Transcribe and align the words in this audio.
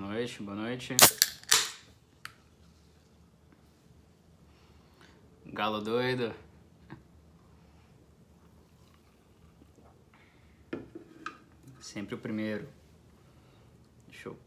noite, 0.00 0.42
boa 0.42 0.56
noite. 0.56 0.96
Galo 5.46 5.82
doido. 5.82 6.34
Sempre 11.78 12.14
o 12.14 12.18
primeiro. 12.18 12.66
Show. 14.10 14.38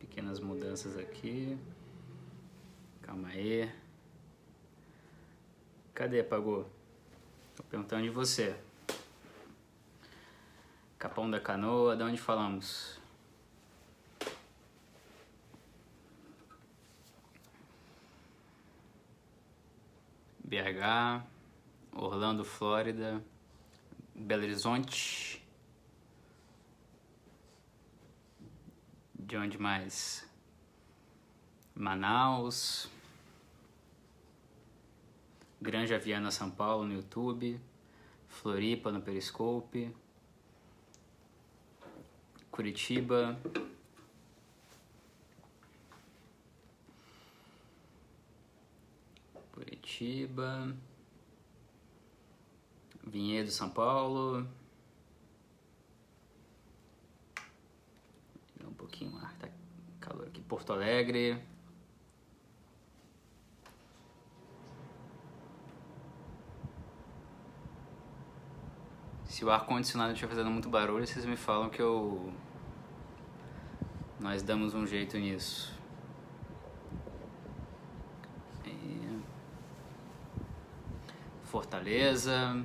Pequenas 0.00 0.40
mudanças 0.40 0.96
aqui. 0.96 1.56
Calma 3.00 3.28
aí. 3.28 3.70
Cadê, 5.94 6.24
Pagou? 6.24 6.68
Tô 7.54 7.62
perguntando 7.62 8.02
de 8.02 8.10
você. 8.10 8.67
Capão 10.98 11.30
da 11.30 11.38
Canoa, 11.38 11.96
de 11.96 12.02
onde 12.02 12.18
falamos? 12.20 12.98
BH, 20.42 21.22
Orlando, 21.92 22.44
Flórida, 22.44 23.22
Belo 24.12 24.42
Horizonte. 24.42 25.40
De 29.14 29.36
onde 29.36 29.56
mais? 29.56 30.28
Manaus. 31.76 32.90
Granja 35.62 35.96
Viana, 35.96 36.32
São 36.32 36.50
Paulo 36.50 36.84
no 36.84 36.94
YouTube. 36.94 37.60
Floripa 38.26 38.90
no 38.90 39.00
Periscope. 39.00 39.94
Curitiba. 42.58 43.38
Curitiba. 49.52 50.74
Vinhedo, 53.06 53.48
São 53.52 53.70
Paulo. 53.70 54.44
Um 58.66 58.72
pouquinho 58.72 59.12
mais, 59.12 59.32
tá 59.38 59.48
calor 60.00 60.26
aqui. 60.26 60.40
Porto 60.42 60.72
Alegre. 60.72 61.40
Se 69.26 69.44
o 69.44 69.50
ar-condicionado 69.52 70.12
estiver 70.12 70.30
fazendo 70.30 70.50
muito 70.50 70.68
barulho, 70.68 71.06
vocês 71.06 71.24
me 71.24 71.36
falam 71.36 71.70
que 71.70 71.80
eu 71.80 72.32
nós 74.20 74.42
damos 74.42 74.74
um 74.74 74.86
jeito 74.86 75.16
nisso. 75.16 75.78
Fortaleza. 81.48 82.62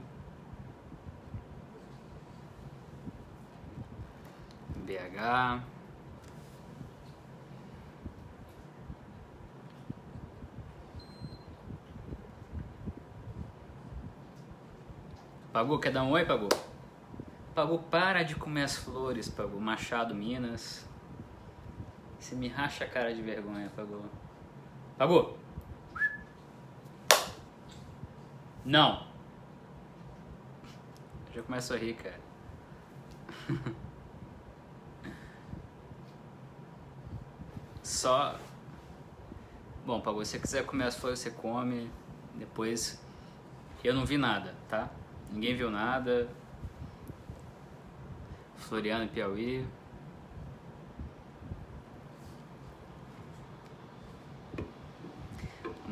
BH. 4.85 5.63
Pagou, 15.53 15.79
quer 15.79 15.93
dar 15.93 16.03
um 16.03 16.11
oi, 16.11 16.25
Pagou? 16.25 16.49
Pagou, 17.55 17.79
para 17.79 18.23
de 18.23 18.35
comer 18.35 18.63
as 18.63 18.75
flores, 18.75 19.29
Pagou. 19.29 19.61
Machado, 19.61 20.13
Minas. 20.13 20.85
Você 22.23 22.35
me 22.35 22.47
racha 22.47 22.85
a 22.85 22.87
cara 22.87 23.13
de 23.13 23.21
vergonha, 23.21 23.69
Pagou. 23.75 24.05
Pagou! 24.97 25.37
Não! 28.63 29.05
Já 31.33 31.43
começo 31.43 31.73
a 31.73 31.77
rir, 31.77 31.95
cara. 31.95 32.21
Só. 37.83 38.39
Bom, 39.85 39.99
Pagou, 39.99 40.23
se 40.23 40.31
você 40.31 40.39
quiser 40.39 40.65
comer 40.65 40.85
as 40.85 40.95
flores, 40.95 41.19
você 41.19 41.29
come. 41.29 41.91
Depois. 42.35 43.03
Eu 43.83 43.93
não 43.93 44.05
vi 44.05 44.17
nada, 44.17 44.55
tá? 44.69 44.89
Ninguém 45.29 45.57
viu 45.57 45.69
nada. 45.69 46.29
Floriano 48.55 49.09
Piauí. 49.09 49.67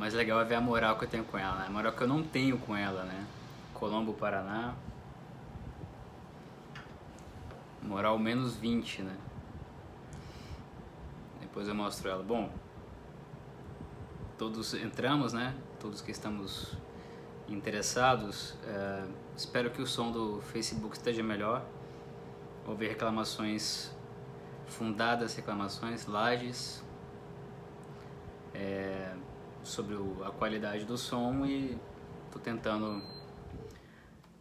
Mais 0.02 0.16
legal 0.16 0.42
é 0.42 0.44
ver 0.44 0.56
a 0.56 0.62
moral 0.62 0.98
que 0.98 1.06
eu 1.06 1.08
tenho 1.08 1.24
com 1.24 1.38
ela, 1.38 1.60
né? 1.60 1.66
A 1.68 1.70
moral 1.70 1.94
que 1.94 2.02
eu 2.02 2.08
não 2.08 2.24
tenho 2.24 2.58
com 2.58 2.76
ela, 2.76 3.04
né? 3.04 3.28
Colombo, 3.72 4.16
Paraná. 4.16 4.74
Moral 7.84 8.18
menos 8.18 8.56
20, 8.56 9.04
né? 9.04 9.16
Depois 11.40 11.68
eu 11.68 11.76
mostro 11.76 12.10
ela. 12.10 12.24
Bom, 12.24 12.52
todos 14.40 14.74
entramos, 14.74 15.34
né? 15.34 15.56
Todos 15.80 16.02
que 16.02 16.10
estamos 16.10 16.76
interessados, 17.48 18.56
é, 18.66 19.06
espero 19.38 19.70
que 19.70 19.84
o 19.84 19.86
som 19.86 20.12
do 20.12 20.42
Facebook 20.42 20.96
esteja 20.96 21.22
melhor. 21.22 21.64
Houve 22.66 22.88
reclamações, 22.88 23.96
fundadas 24.66 25.36
reclamações, 25.36 26.08
lajes, 26.08 26.84
é, 28.56 29.16
sobre 29.64 29.96
o, 29.96 30.24
a 30.24 30.32
qualidade 30.32 30.86
do 30.86 30.98
som 30.98 31.46
e 31.46 31.78
estou 32.26 32.42
tentando 32.42 33.02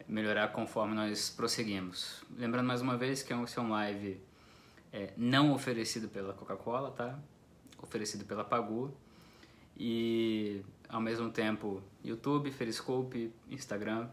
melhorar 0.07 0.49
conforme 0.49 0.95
nós 0.95 1.31
prosseguimos. 1.31 2.23
Lembrando 2.37 2.67
mais 2.67 2.81
uma 2.81 2.97
vez 2.97 3.23
que 3.23 3.33
é 3.33 3.37
um, 3.37 3.45
é 3.45 3.61
um 3.61 3.71
live 3.71 4.21
é, 4.93 5.13
não 5.17 5.53
oferecido 5.53 6.09
pela 6.09 6.33
Coca-Cola, 6.33 6.91
tá? 6.91 7.19
Oferecido 7.83 8.25
pela 8.25 8.45
Pagu 8.45 8.93
e 9.77 10.63
ao 10.89 11.01
mesmo 11.01 11.31
tempo 11.31 11.83
YouTube, 12.05 12.51
Periscope, 12.51 13.33
Instagram, 13.49 14.09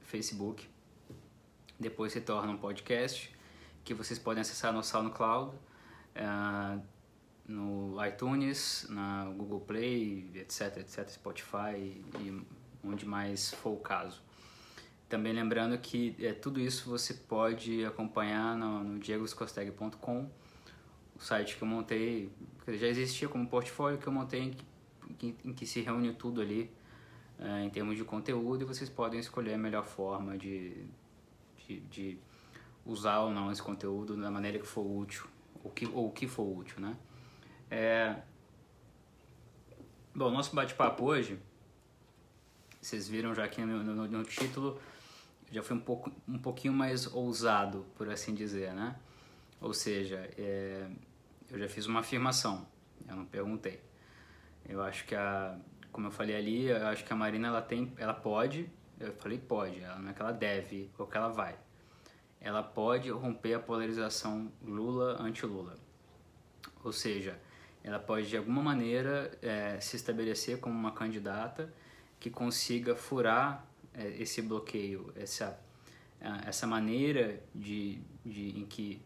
Facebook. 0.00 0.68
Depois 1.78 2.12
se 2.12 2.20
torna 2.20 2.50
um 2.50 2.56
podcast 2.56 3.32
que 3.84 3.94
vocês 3.94 4.18
podem 4.18 4.40
acessar 4.40 4.72
no 4.72 4.82
SoundCloud, 4.82 5.54
uh, 5.54 6.82
no 7.48 7.96
iTunes, 8.06 8.86
na 8.90 9.24
Google 9.24 9.60
Play, 9.60 10.30
etc, 10.34 10.76
etc, 10.76 11.08
Spotify 11.08 11.76
e 12.20 12.42
onde 12.84 13.06
mais 13.06 13.50
for 13.54 13.70
o 13.70 13.78
caso. 13.78 14.22
Também 15.08 15.32
lembrando 15.32 15.76
que 15.78 16.14
é, 16.20 16.34
tudo 16.34 16.60
isso 16.60 16.90
você 16.90 17.14
pode 17.14 17.82
acompanhar 17.86 18.54
no, 18.54 18.84
no 18.84 18.98
diegoscosteg.com, 18.98 20.30
o 21.16 21.20
site 21.20 21.56
que 21.56 21.62
eu 21.62 21.68
montei, 21.68 22.30
que 22.64 22.76
já 22.76 22.86
existia 22.86 23.26
como 23.26 23.48
portfólio 23.48 23.98
que 23.98 24.06
eu 24.06 24.12
montei 24.12 24.54
em, 25.22 25.36
em 25.44 25.52
que 25.54 25.66
se 25.66 25.80
reúne 25.80 26.12
tudo 26.12 26.42
ali 26.42 26.70
é, 27.38 27.64
em 27.64 27.70
termos 27.70 27.96
de 27.96 28.04
conteúdo 28.04 28.62
e 28.62 28.64
vocês 28.66 28.90
podem 28.90 29.18
escolher 29.18 29.54
a 29.54 29.58
melhor 29.58 29.84
forma 29.84 30.36
de, 30.36 30.84
de, 31.66 31.80
de, 31.80 32.18
usar 32.84 33.20
ou 33.20 33.30
não 33.30 33.50
esse 33.50 33.62
conteúdo 33.62 34.16
da 34.20 34.30
maneira 34.30 34.58
que 34.58 34.66
for 34.66 34.82
útil 34.82 35.24
ou 35.62 35.70
que, 35.70 35.86
ou 35.86 36.10
que 36.10 36.26
for 36.26 36.44
útil, 36.44 36.80
né? 36.80 36.96
É... 37.70 38.16
Bom, 40.14 40.30
nosso 40.30 40.54
bate-papo 40.54 41.04
hoje, 41.04 41.38
vocês 42.80 43.08
viram 43.08 43.34
já 43.34 43.44
aqui 43.44 43.60
no, 43.60 43.84
no, 43.84 44.08
no, 44.08 44.24
título, 44.24 44.80
já 45.50 45.62
foi 45.62 45.76
um, 45.76 45.80
pouco, 45.80 46.10
um 46.26 46.38
pouquinho 46.38 46.72
mais 46.72 47.06
ousado, 47.06 47.86
por 47.96 48.08
assim 48.10 48.34
dizer, 48.34 48.72
né? 48.72 48.96
Ou 49.60 49.74
seja, 49.74 50.28
é... 50.36 50.88
eu 51.50 51.58
já 51.58 51.68
fiz 51.68 51.86
uma 51.86 52.00
afirmação, 52.00 52.66
eu 53.08 53.16
não 53.16 53.26
perguntei. 53.26 53.80
Eu 54.66 54.82
acho 54.82 55.04
que 55.04 55.14
a, 55.14 55.56
como 55.92 56.06
eu 56.06 56.10
falei 56.10 56.36
ali, 56.36 56.66
eu 56.66 56.86
acho 56.86 57.04
que 57.04 57.12
a 57.12 57.16
Marina 57.16 57.48
ela 57.48 57.62
tem, 57.62 57.92
ela 57.98 58.14
pode, 58.14 58.68
eu 58.98 59.12
falei 59.14 59.38
pode, 59.38 59.80
ela 59.80 59.98
não 59.98 60.10
é 60.10 60.12
que 60.12 60.20
ela 60.20 60.32
deve 60.32 60.90
ou 60.98 61.06
que 61.06 61.16
ela 61.16 61.28
vai. 61.28 61.56
Ela 62.40 62.62
pode 62.62 63.10
romper 63.10 63.54
a 63.54 63.60
polarização 63.60 64.50
Lula 64.62 65.20
anti-Lula. 65.20 65.76
Ou 66.82 66.92
seja, 66.92 67.38
ela 67.82 67.98
pode 67.98 68.28
de 68.28 68.36
alguma 68.36 68.62
maneira 68.62 69.30
é, 69.42 69.78
se 69.80 69.96
estabelecer 69.96 70.60
como 70.60 70.74
uma 70.74 70.92
candidata 70.92 71.72
que 72.20 72.30
consiga 72.30 72.94
furar 72.96 73.66
é, 73.94 74.08
esse 74.20 74.42
bloqueio, 74.42 75.12
essa, 75.16 75.58
essa 76.46 76.66
maneira 76.66 77.40
de, 77.54 78.00
de, 78.24 78.58
em 78.58 78.66
que 78.66 79.00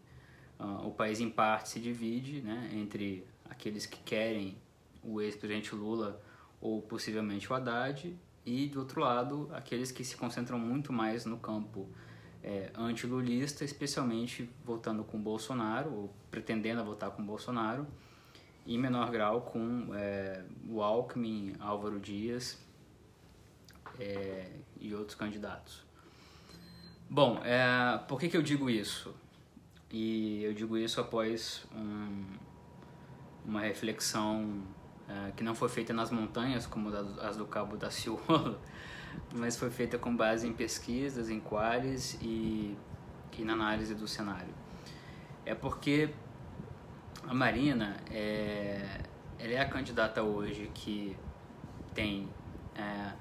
uh, 0.58 0.86
o 0.86 0.90
país 0.90 1.20
em 1.20 1.30
parte 1.30 1.69
se 1.69 1.80
divide 1.80 2.40
né, 2.40 2.70
entre 2.72 3.26
aqueles 3.48 3.86
que 3.86 3.98
querem 4.02 4.56
o 5.02 5.20
ex-presidente 5.20 5.74
Lula 5.74 6.20
ou 6.60 6.80
possivelmente 6.80 7.52
o 7.52 7.54
Haddad, 7.54 8.16
e 8.44 8.66
do 8.66 8.80
outro 8.80 9.00
lado, 9.00 9.48
aqueles 9.52 9.92
que 9.92 10.04
se 10.04 10.16
concentram 10.16 10.58
muito 10.58 10.92
mais 10.92 11.24
no 11.24 11.38
campo 11.38 11.88
é, 12.42 12.70
antilulista, 12.74 13.64
especialmente 13.64 14.48
votando 14.64 15.04
com 15.04 15.20
Bolsonaro, 15.20 15.92
ou 15.92 16.14
pretendendo 16.30 16.84
votar 16.84 17.10
com 17.10 17.24
Bolsonaro, 17.24 17.86
em 18.67 18.79
menor 18.79 19.11
grau 19.11 19.43
com 19.43 19.88
é, 19.94 20.44
o 20.69 20.82
Alckmin, 20.82 21.55
Álvaro 21.59 21.99
Dias 21.99 22.59
é, 23.99 24.50
e 24.81 24.94
outros 24.94 25.14
candidatos. 25.14 25.85
Bom, 27.09 27.41
é, 27.44 27.99
por 28.09 28.19
que, 28.19 28.29
que 28.29 28.37
eu 28.37 28.43
digo 28.43 28.70
isso? 28.70 29.14
E 29.91 30.43
eu 30.44 30.55
digo 30.55 30.79
isso 30.79 31.00
após 31.00 31.67
um, 31.75 32.25
uma 33.44 33.61
reflexão 33.61 34.62
é, 35.08 35.32
que 35.32 35.44
não 35.44 35.55
foi 35.55 35.69
feita 35.69 35.93
nas 35.93 36.11
montanhas, 36.11 36.67
como 36.67 36.88
as 37.20 37.37
do 37.37 37.47
Cabo 37.47 37.76
da 37.76 37.91
Ciolo, 37.91 38.58
mas 39.35 39.56
foi 39.56 39.70
feita 39.70 39.99
com 39.99 40.17
base 40.17 40.47
em 40.47 40.53
pesquisas, 40.53 41.29
em 41.29 41.41
quales 41.41 42.17
e, 42.23 42.76
e 43.37 43.44
na 43.44 43.53
análise 43.53 43.94
do 43.94 44.08
cenário. 44.08 44.55
É 45.44 45.55
porque 45.55 46.15
a 47.26 47.34
Marina 47.34 47.96
é, 48.10 49.00
ela 49.38 49.52
é 49.52 49.60
a 49.60 49.69
candidata 49.69 50.22
hoje 50.22 50.70
que 50.74 51.16
tem 51.94 52.28
é, 52.74 53.12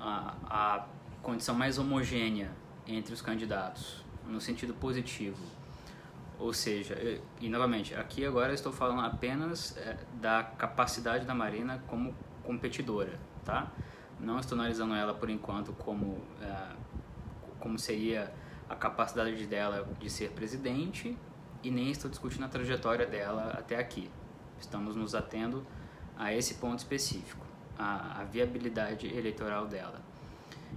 a, 0.00 0.34
a 0.44 0.86
condição 1.22 1.54
mais 1.54 1.78
homogênea 1.78 2.50
entre 2.86 3.14
os 3.14 3.22
candidatos, 3.22 4.04
no 4.26 4.40
sentido 4.40 4.74
positivo. 4.74 5.42
Ou 6.38 6.52
seja, 6.52 6.94
e, 6.94 7.20
e 7.40 7.48
novamente, 7.48 7.94
aqui 7.94 8.24
agora 8.24 8.52
estou 8.52 8.72
falando 8.72 9.02
apenas 9.02 9.76
é, 9.76 9.96
da 10.20 10.42
capacidade 10.42 11.24
da 11.24 11.34
Marina 11.34 11.82
como 11.86 12.14
competidora, 12.42 13.18
tá? 13.44 13.70
Não 14.18 14.38
estou 14.38 14.58
analisando 14.58 14.94
ela 14.94 15.14
por 15.14 15.30
enquanto 15.30 15.72
como, 15.72 16.20
é, 16.40 16.68
como 17.60 17.78
seria 17.78 18.32
a 18.68 18.74
capacidade 18.74 19.46
dela 19.46 19.88
de 20.00 20.10
ser 20.10 20.30
presidente 20.30 21.16
e 21.62 21.70
nem 21.70 21.90
estou 21.90 22.10
discutindo 22.10 22.44
a 22.44 22.48
trajetória 22.48 23.06
dela 23.06 23.54
até 23.58 23.76
aqui. 23.78 24.10
Estamos 24.58 24.96
nos 24.96 25.14
atendo 25.14 25.66
a 26.16 26.32
esse 26.32 26.54
ponto 26.54 26.78
específico, 26.78 27.44
a, 27.78 28.20
a 28.20 28.24
viabilidade 28.24 29.06
eleitoral 29.06 29.66
dela. 29.66 30.00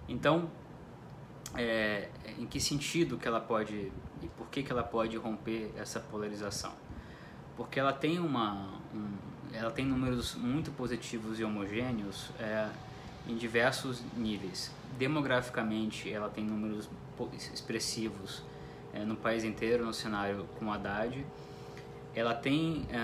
Então, 0.07 0.49
é, 1.55 2.09
em 2.37 2.45
que 2.45 2.59
sentido 2.59 3.17
que 3.17 3.27
ela 3.27 3.39
pode 3.39 3.91
e 4.21 4.27
por 4.29 4.47
que, 4.47 4.63
que 4.63 4.71
ela 4.71 4.83
pode 4.83 5.15
romper 5.17 5.71
essa 5.77 5.99
polarização? 5.99 6.73
Porque 7.55 7.79
ela 7.79 7.93
tem 7.93 8.19
uma, 8.19 8.79
um, 8.93 9.13
ela 9.53 9.71
tem 9.71 9.85
números 9.85 10.35
muito 10.35 10.71
positivos 10.71 11.39
e 11.39 11.43
homogêneos 11.43 12.31
é, 12.39 12.69
em 13.27 13.35
diversos 13.35 14.03
níveis. 14.15 14.71
Demograficamente, 14.97 16.11
ela 16.11 16.29
tem 16.29 16.43
números 16.43 16.89
expressivos 17.53 18.43
é, 18.95 19.00
no 19.00 19.15
país 19.15 19.44
inteiro, 19.44 19.86
no 19.86 19.94
cenário 19.94 20.47
com 20.57 20.71
Haddad. 20.71 21.25
Ela 22.15 22.33
tem 22.33 22.88
é, 22.89 22.97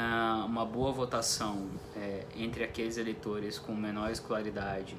uma 0.46 0.66
boa 0.66 0.92
votação 0.92 1.70
é, 1.96 2.26
entre 2.36 2.64
aqueles 2.64 2.98
eleitores 2.98 3.60
com 3.60 3.76
menor 3.76 4.10
escolaridade 4.10 4.96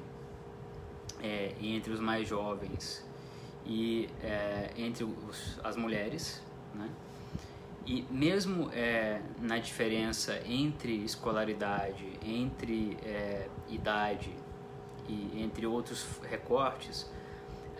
é, 1.21 1.53
e 1.59 1.75
entre 1.75 1.91
os 1.91 1.99
mais 1.99 2.27
jovens 2.27 3.03
e 3.65 4.07
é, 4.21 4.69
entre 4.77 5.03
os, 5.03 5.59
as 5.63 5.75
mulheres, 5.75 6.41
né? 6.75 6.89
E 7.85 8.05
mesmo 8.09 8.69
é, 8.71 9.21
na 9.41 9.57
diferença 9.57 10.39
entre 10.45 11.03
escolaridade, 11.03 12.17
entre 12.23 12.97
é, 13.03 13.49
idade 13.69 14.33
e 15.07 15.41
entre 15.41 15.67
outros 15.67 16.05
recortes, 16.23 17.09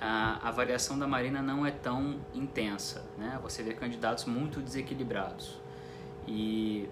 a, 0.06 0.50
a, 0.50 0.52
variação 0.52 1.00
da 1.00 1.08
Marina 1.08 1.42
não 1.42 1.66
é 1.66 1.72
tão 1.72 2.20
intensa. 2.34 3.06
Né? 3.18 3.40
Você 3.42 3.64
vê 3.64 3.74
candidatos 3.74 4.26
muito 4.26 4.60
desequilibrados. 4.60 5.62
E 6.28 6.90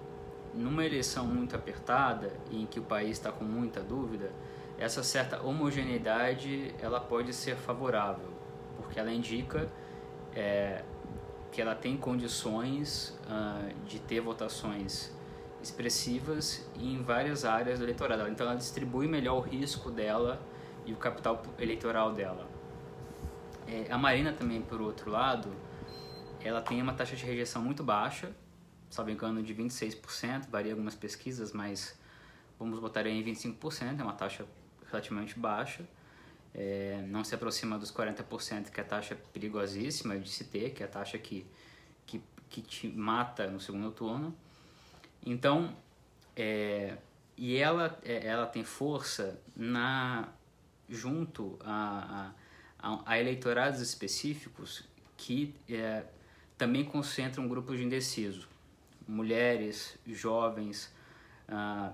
numa 0.53 0.85
eleição 0.85 1.27
muito 1.27 1.53
apertada, 1.53 2.31
em 2.49 2.65
que 2.65 2.79
o 2.79 2.83
país 2.83 3.11
está 3.11 3.29
com 3.29 3.43
muita 3.43 3.81
dúvida, 3.81 4.31
essa 4.77 5.03
certa 5.03 5.43
homogeneidade 5.43 6.73
ela 6.79 7.01
pode 7.01 7.33
ser 7.33 7.57
favorável, 7.57 8.29
porque 8.77 8.97
ela 8.97 9.11
indica 9.11 9.69
é, 10.33 10.81
que 11.51 11.61
ela 11.61 11.75
tem 11.75 11.97
condições 11.97 13.19
uh, 13.25 13.73
de 13.85 13.99
ter 13.99 14.21
votações 14.21 15.13
expressivas 15.61 16.65
em 16.75 17.03
várias 17.03 17.43
áreas 17.43 17.77
do 17.79 17.85
eleitorado. 17.85 18.27
Então 18.29 18.47
ela 18.47 18.55
distribui 18.55 19.07
melhor 19.07 19.35
o 19.35 19.41
risco 19.41 19.91
dela 19.91 20.41
e 20.85 20.93
o 20.93 20.97
capital 20.97 21.43
eleitoral 21.59 22.13
dela. 22.13 22.50
É, 23.67 23.91
a 23.91 23.97
Marina 23.97 24.33
também, 24.33 24.61
por 24.61 24.81
outro 24.81 25.09
lado, 25.09 25.53
ela 26.43 26.61
tem 26.61 26.81
uma 26.81 26.93
taxa 26.93 27.15
de 27.15 27.25
rejeição 27.25 27.61
muito 27.61 27.83
baixa, 27.83 28.31
salvo 28.89 29.11
engano 29.11 29.41
de 29.41 29.53
26%, 29.53 30.49
varia 30.49 30.73
algumas 30.73 30.95
pesquisas, 30.95 31.53
mas 31.53 31.97
vamos 32.59 32.79
botar 32.79 33.01
aí 33.01 33.19
em 33.19 33.23
25%, 33.23 33.99
é 33.99 34.03
uma 34.03 34.13
taxa 34.13 34.45
relativamente 34.89 35.39
baixa. 35.39 35.83
É, 36.53 37.01
não 37.07 37.23
se 37.23 37.33
aproxima 37.33 37.79
dos 37.79 37.91
40%, 37.91 38.69
que 38.71 38.79
é 38.79 38.83
a 38.83 38.85
taxa 38.85 39.15
perigosíssima 39.31 40.19
de 40.19 40.29
se 40.29 40.43
ter, 40.43 40.71
que 40.71 40.83
é 40.83 40.85
a 40.85 40.89
taxa 40.89 41.17
que, 41.17 41.45
que, 42.05 42.21
que 42.49 42.61
te 42.61 42.87
mata 42.89 43.47
no 43.47 43.59
segundo 43.59 43.89
turno. 43.91 44.35
Então, 45.25 45.73
é, 46.35 46.97
e 47.37 47.55
ela, 47.55 47.97
é, 48.03 48.27
ela 48.27 48.45
tem 48.45 48.63
força 48.63 49.39
na 49.55 50.27
junto 50.89 51.57
a, 51.63 52.31
a, 52.81 53.19
eleitorados 53.19 53.79
específicos 53.79 54.83
que 55.15 55.53
é, 55.69 56.03
também 56.57 56.83
concentram 56.83 57.47
grupos 57.47 57.77
de 57.77 57.83
indeciso. 57.83 58.47
Mulheres, 59.07 59.97
jovens, 60.07 60.93
ah, 61.47 61.91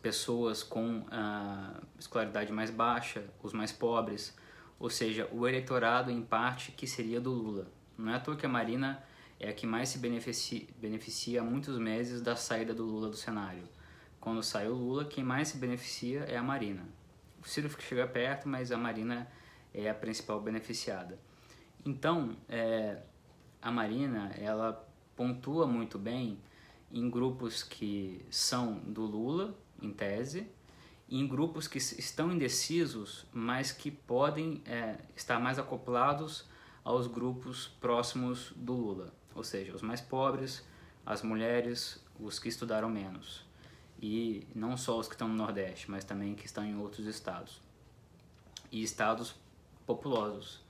pessoas 0.00 0.62
com 0.62 1.04
ah, 1.10 1.80
escolaridade 1.98 2.52
mais 2.52 2.70
baixa, 2.70 3.24
os 3.42 3.52
mais 3.52 3.72
pobres, 3.72 4.36
ou 4.78 4.88
seja, 4.88 5.28
o 5.32 5.46
eleitorado 5.46 6.10
em 6.10 6.22
parte 6.22 6.72
que 6.72 6.86
seria 6.86 7.20
do 7.20 7.30
Lula. 7.30 7.66
Não 7.96 8.12
é 8.12 8.16
à 8.16 8.20
toa 8.20 8.36
que 8.36 8.46
a 8.46 8.48
Marina 8.48 9.02
é 9.40 9.48
a 9.48 9.52
que 9.52 9.66
mais 9.66 9.88
se 9.88 9.98
beneficia, 9.98 10.66
beneficia 10.80 11.40
há 11.40 11.44
muitos 11.44 11.78
meses 11.78 12.20
da 12.20 12.36
saída 12.36 12.72
do 12.72 12.84
Lula 12.84 13.08
do 13.08 13.16
cenário. 13.16 13.64
Quando 14.20 14.42
sai 14.42 14.68
o 14.68 14.74
Lula, 14.74 15.04
quem 15.04 15.22
mais 15.22 15.48
se 15.48 15.58
beneficia 15.58 16.20
é 16.20 16.36
a 16.36 16.42
Marina. 16.42 16.84
O 17.42 17.46
Ciro 17.46 17.70
chega 17.80 18.06
perto, 18.06 18.48
mas 18.48 18.72
a 18.72 18.76
Marina 18.76 19.28
é 19.72 19.88
a 19.88 19.94
principal 19.94 20.40
beneficiada. 20.40 21.18
Então, 21.84 22.36
é, 22.48 23.02
a 23.60 23.70
Marina, 23.70 24.32
ela 24.38 24.86
pontua 25.16 25.66
muito 25.66 25.98
bem 25.98 26.38
em 26.90 27.08
grupos 27.08 27.62
que 27.62 28.24
são 28.30 28.78
do 28.78 29.02
Lula, 29.02 29.56
em 29.80 29.92
tese, 29.92 30.46
e 31.08 31.18
em 31.18 31.26
grupos 31.26 31.66
que 31.66 31.78
estão 31.78 32.30
indecisos, 32.32 33.26
mas 33.32 33.72
que 33.72 33.90
podem 33.90 34.62
é, 34.66 34.98
estar 35.16 35.38
mais 35.38 35.58
acoplados 35.58 36.46
aos 36.84 37.06
grupos 37.06 37.68
próximos 37.80 38.52
do 38.56 38.74
Lula 38.74 39.18
ou 39.38 39.44
seja, 39.44 39.74
os 39.74 39.82
mais 39.82 40.00
pobres, 40.00 40.64
as 41.06 41.22
mulheres, 41.22 42.04
os 42.18 42.38
que 42.38 42.48
estudaram 42.48 42.90
menos. 42.90 43.46
E 44.02 44.46
não 44.54 44.76
só 44.76 44.98
os 44.98 45.06
que 45.06 45.14
estão 45.14 45.28
no 45.28 45.34
Nordeste, 45.34 45.90
mas 45.90 46.04
também 46.04 46.34
que 46.34 46.44
estão 46.44 46.64
em 46.64 46.76
outros 46.76 47.06
estados. 47.06 47.62
E 48.70 48.82
estados 48.82 49.36
populosos. 49.88 50.60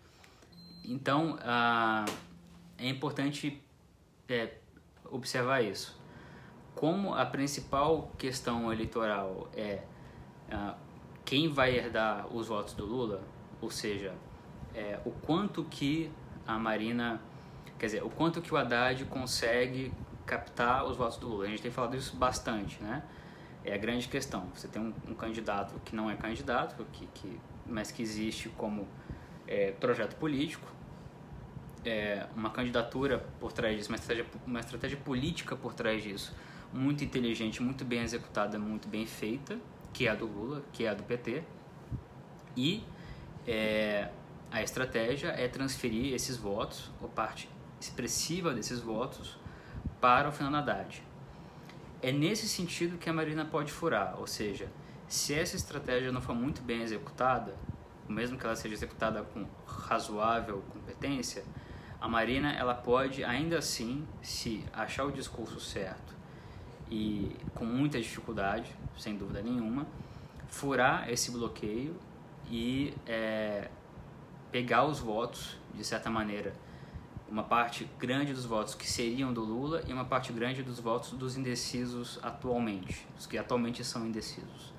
Então, 0.84 1.36
ah, 1.42 2.06
é 2.78 2.88
importante 2.88 3.60
é, 4.28 4.54
observar 5.10 5.62
isso. 5.62 5.98
Como 6.74 7.12
a 7.12 7.26
principal 7.26 8.12
questão 8.16 8.72
eleitoral 8.72 9.50
é 9.52 9.82
ah, 10.50 10.76
quem 11.24 11.52
vai 11.52 11.76
herdar 11.76 12.32
os 12.34 12.46
votos 12.46 12.72
do 12.72 12.86
Lula, 12.86 13.20
ou 13.60 13.70
seja, 13.70 14.14
é, 14.74 15.00
o 15.04 15.10
quanto 15.10 15.64
que 15.64 16.10
a 16.46 16.56
Marina 16.56 17.20
Quer 17.78 17.86
dizer, 17.86 18.02
o 18.02 18.10
quanto 18.10 18.42
que 18.42 18.52
o 18.52 18.56
Haddad 18.56 19.04
consegue 19.04 19.92
captar 20.26 20.84
os 20.84 20.96
votos 20.96 21.16
do 21.18 21.28
Lula. 21.28 21.44
A 21.44 21.48
gente 21.48 21.62
tem 21.62 21.70
falado 21.70 21.96
isso 21.96 22.16
bastante, 22.16 22.82
né? 22.82 23.04
É 23.64 23.72
a 23.72 23.78
grande 23.78 24.08
questão. 24.08 24.48
Você 24.54 24.66
tem 24.66 24.82
um, 24.82 24.92
um 25.08 25.14
candidato 25.14 25.74
que 25.84 25.94
não 25.94 26.10
é 26.10 26.16
candidato, 26.16 26.84
que, 26.92 27.06
que, 27.14 27.40
mas 27.68 27.90
que 27.90 28.02
existe 28.02 28.48
como 28.50 28.86
é, 29.46 29.72
projeto 29.72 30.16
político, 30.16 30.66
é, 31.84 32.26
uma 32.36 32.50
candidatura 32.50 33.24
por 33.40 33.52
trás 33.52 33.76
disso, 33.76 33.88
uma 33.88 33.96
estratégia, 33.96 34.26
uma 34.46 34.60
estratégia 34.60 34.98
política 34.98 35.56
por 35.56 35.74
trás 35.74 36.02
disso, 36.02 36.34
muito 36.72 37.02
inteligente, 37.02 37.62
muito 37.62 37.84
bem 37.84 38.02
executada, 38.02 38.58
muito 38.58 38.88
bem 38.88 39.06
feita, 39.06 39.58
que 39.92 40.06
é 40.06 40.10
a 40.10 40.14
do 40.14 40.26
Lula, 40.26 40.62
que 40.72 40.84
é 40.84 40.88
a 40.90 40.94
do 40.94 41.02
PT, 41.02 41.42
e 42.56 42.84
é, 43.46 44.10
a 44.50 44.62
estratégia 44.62 45.28
é 45.28 45.48
transferir 45.48 46.14
esses 46.14 46.36
votos, 46.36 46.90
ou 47.00 47.08
parte 47.08 47.48
expressiva 47.80 48.52
desses 48.52 48.80
votos 48.80 49.38
para 50.00 50.28
o 50.28 50.32
Fernando 50.32 50.56
Haddad. 50.56 51.02
É 52.02 52.12
nesse 52.12 52.48
sentido 52.48 52.98
que 52.98 53.08
a 53.08 53.12
Marina 53.12 53.44
pode 53.44 53.72
furar, 53.72 54.18
ou 54.18 54.26
seja, 54.26 54.68
se 55.08 55.34
essa 55.34 55.56
estratégia 55.56 56.12
não 56.12 56.20
for 56.20 56.34
muito 56.34 56.60
bem 56.60 56.82
executada, 56.82 57.56
mesmo 58.08 58.38
que 58.38 58.44
ela 58.44 58.54
seja 58.54 58.74
executada 58.74 59.22
com 59.22 59.46
razoável 59.66 60.62
competência, 60.70 61.44
a 62.00 62.06
Marina 62.06 62.52
ela 62.52 62.74
pode 62.74 63.24
ainda 63.24 63.58
assim, 63.58 64.06
se 64.22 64.64
achar 64.72 65.04
o 65.04 65.10
discurso 65.10 65.58
certo 65.58 66.14
e 66.90 67.36
com 67.54 67.64
muita 67.64 68.00
dificuldade, 68.00 68.74
sem 68.96 69.16
dúvida 69.16 69.42
nenhuma, 69.42 69.86
furar 70.46 71.10
esse 71.10 71.30
bloqueio 71.30 71.96
e 72.50 72.94
é, 73.06 73.68
pegar 74.52 74.84
os 74.84 75.00
votos, 75.00 75.56
de 75.74 75.84
certa 75.84 76.08
maneira, 76.08 76.54
uma 77.28 77.42
parte 77.42 77.88
grande 77.98 78.32
dos 78.32 78.46
votos 78.46 78.74
que 78.74 78.88
seriam 78.88 79.32
do 79.32 79.42
Lula 79.42 79.82
e 79.86 79.92
uma 79.92 80.04
parte 80.04 80.32
grande 80.32 80.62
dos 80.62 80.80
votos 80.80 81.10
dos 81.12 81.36
indecisos 81.36 82.18
atualmente, 82.22 83.06
os 83.18 83.26
que 83.26 83.36
atualmente 83.36 83.84
são 83.84 84.06
indecisos. 84.06 84.77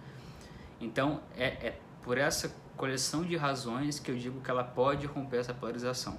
Então, 0.79 1.21
é, 1.37 1.45
é 1.45 1.79
por 2.01 2.17
essa 2.17 2.55
coleção 2.77 3.23
de 3.23 3.35
razões 3.35 3.99
que 3.99 4.09
eu 4.09 4.15
digo 4.15 4.39
que 4.39 4.49
ela 4.49 4.63
pode 4.63 5.05
romper 5.05 5.37
essa 5.37 5.53
polarização. 5.53 6.17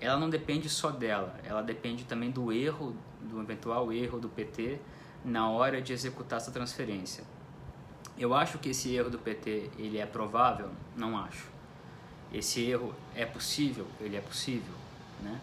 Ela 0.00 0.18
não 0.18 0.30
depende 0.30 0.68
só 0.68 0.90
dela, 0.90 1.38
ela 1.44 1.62
depende 1.62 2.04
também 2.04 2.30
do 2.30 2.52
erro, 2.52 2.96
do 3.20 3.40
eventual 3.40 3.92
erro 3.92 4.18
do 4.18 4.28
PT 4.28 4.78
na 5.24 5.48
hora 5.50 5.80
de 5.80 5.92
executar 5.92 6.38
essa 6.38 6.50
transferência. 6.50 7.24
Eu 8.18 8.34
acho 8.34 8.58
que 8.58 8.70
esse 8.70 8.94
erro 8.94 9.10
do 9.10 9.18
PT 9.18 9.70
ele 9.78 9.98
é 9.98 10.06
provável? 10.06 10.70
Não 10.96 11.16
acho. 11.16 11.50
Esse 12.32 12.62
erro 12.62 12.94
é 13.14 13.24
possível? 13.24 13.86
Ele 14.00 14.16
é 14.16 14.20
possível, 14.20 14.74
né? 15.20 15.40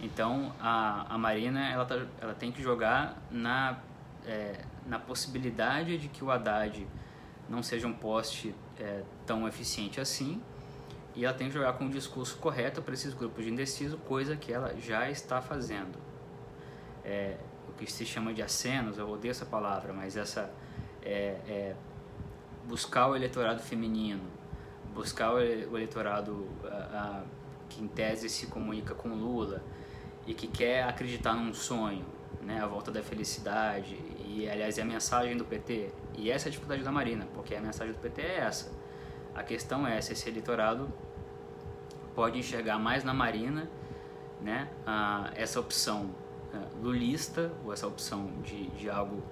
Então 0.00 0.54
a, 0.60 1.14
a 1.14 1.18
Marina 1.18 1.68
ela, 1.68 1.84
tá, 1.84 2.00
ela 2.20 2.34
tem 2.34 2.52
que 2.52 2.62
jogar 2.62 3.20
na, 3.30 3.78
é, 4.24 4.64
na 4.86 4.98
possibilidade 4.98 5.98
de 5.98 6.08
que 6.08 6.24
o 6.24 6.30
Haddad 6.30 6.86
não 7.48 7.62
seja 7.62 7.86
um 7.86 7.92
poste 7.92 8.54
é, 8.78 9.02
tão 9.26 9.48
eficiente 9.48 10.00
assim 10.00 10.40
e 11.18 11.24
ela 11.24 11.34
tem 11.34 11.48
que 11.48 11.54
jogar 11.54 11.72
com 11.72 11.86
o 11.86 11.90
discurso 11.90 12.36
correto 12.38 12.80
para 12.80 12.94
esses 12.94 13.12
grupos 13.12 13.44
de 13.44 13.50
indeciso, 13.50 13.96
coisa 13.98 14.36
que 14.36 14.52
ela 14.52 14.72
já 14.78 15.10
está 15.10 15.42
fazendo. 15.42 15.98
É, 17.04 17.36
o 17.68 17.72
que 17.72 17.90
se 17.90 18.06
chama 18.06 18.32
de 18.32 18.40
acenos, 18.40 18.98
eu 18.98 19.10
odeio 19.10 19.32
essa 19.32 19.44
palavra, 19.44 19.92
mas 19.92 20.16
essa 20.16 20.48
é, 21.02 21.40
é 21.48 21.76
buscar 22.68 23.08
o 23.08 23.16
eleitorado 23.16 23.60
feminino, 23.60 24.22
buscar 24.94 25.34
o 25.34 25.40
eleitorado 25.40 26.46
a, 26.64 26.76
a, 26.76 27.22
que 27.68 27.82
em 27.82 27.88
tese 27.88 28.28
se 28.28 28.46
comunica 28.46 28.94
com 28.94 29.08
Lula 29.08 29.60
e 30.24 30.34
que 30.34 30.46
quer 30.46 30.84
acreditar 30.84 31.34
num 31.34 31.52
sonho, 31.52 32.06
né, 32.42 32.60
a 32.60 32.66
volta 32.66 32.90
da 32.90 33.02
felicidade 33.02 33.98
e 34.24 34.48
aliás 34.48 34.78
é 34.78 34.82
a 34.82 34.84
mensagem 34.84 35.36
do 35.36 35.44
PT 35.44 35.90
e 36.16 36.30
essa 36.30 36.46
é 36.46 36.48
a 36.48 36.50
dificuldade 36.50 36.82
da 36.82 36.92
Marina, 36.92 37.26
porque 37.34 37.54
a 37.54 37.60
mensagem 37.60 37.92
do 37.92 37.98
PT 37.98 38.22
é 38.22 38.38
essa. 38.40 38.72
A 39.34 39.42
questão 39.42 39.86
é 39.86 40.00
se 40.00 40.12
esse 40.12 40.28
eleitorado 40.28 40.92
pode 42.14 42.38
enxergar 42.38 42.78
mais 42.78 43.04
na 43.04 43.14
Marina, 43.14 43.70
né, 44.40 44.68
a, 44.86 45.30
essa 45.34 45.60
opção 45.60 46.14
a, 46.52 46.82
lulista 46.82 47.52
ou 47.64 47.72
essa 47.72 47.86
opção 47.86 48.26
de, 48.42 48.68
de 48.70 48.88
algo 48.88 49.22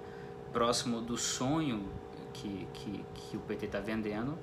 próximo 0.51 1.01
do 1.01 1.17
sonho 1.17 1.87
que, 2.33 2.67
que, 2.73 3.05
que 3.13 3.37
o 3.37 3.39
PT 3.41 3.65
está 3.65 3.79
vendendo 3.79 4.37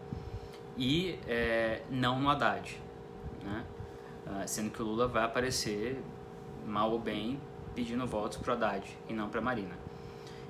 e 0.77 1.19
é, 1.27 1.83
não 1.91 2.21
no 2.21 2.29
Haddad, 2.29 2.81
né? 3.43 3.65
Ah, 4.27 4.47
sendo 4.47 4.71
que 4.71 4.81
o 4.81 4.85
Lula 4.85 5.07
vai 5.07 5.25
aparecer 5.25 6.03
mal 6.67 6.91
ou 6.91 6.99
bem 6.99 7.39
pedindo 7.75 8.07
votos 8.07 8.39
para 8.39 8.55
Haddad 8.55 8.87
e 9.09 9.13
não 9.13 9.29
para 9.29 9.41
Marina. 9.41 9.77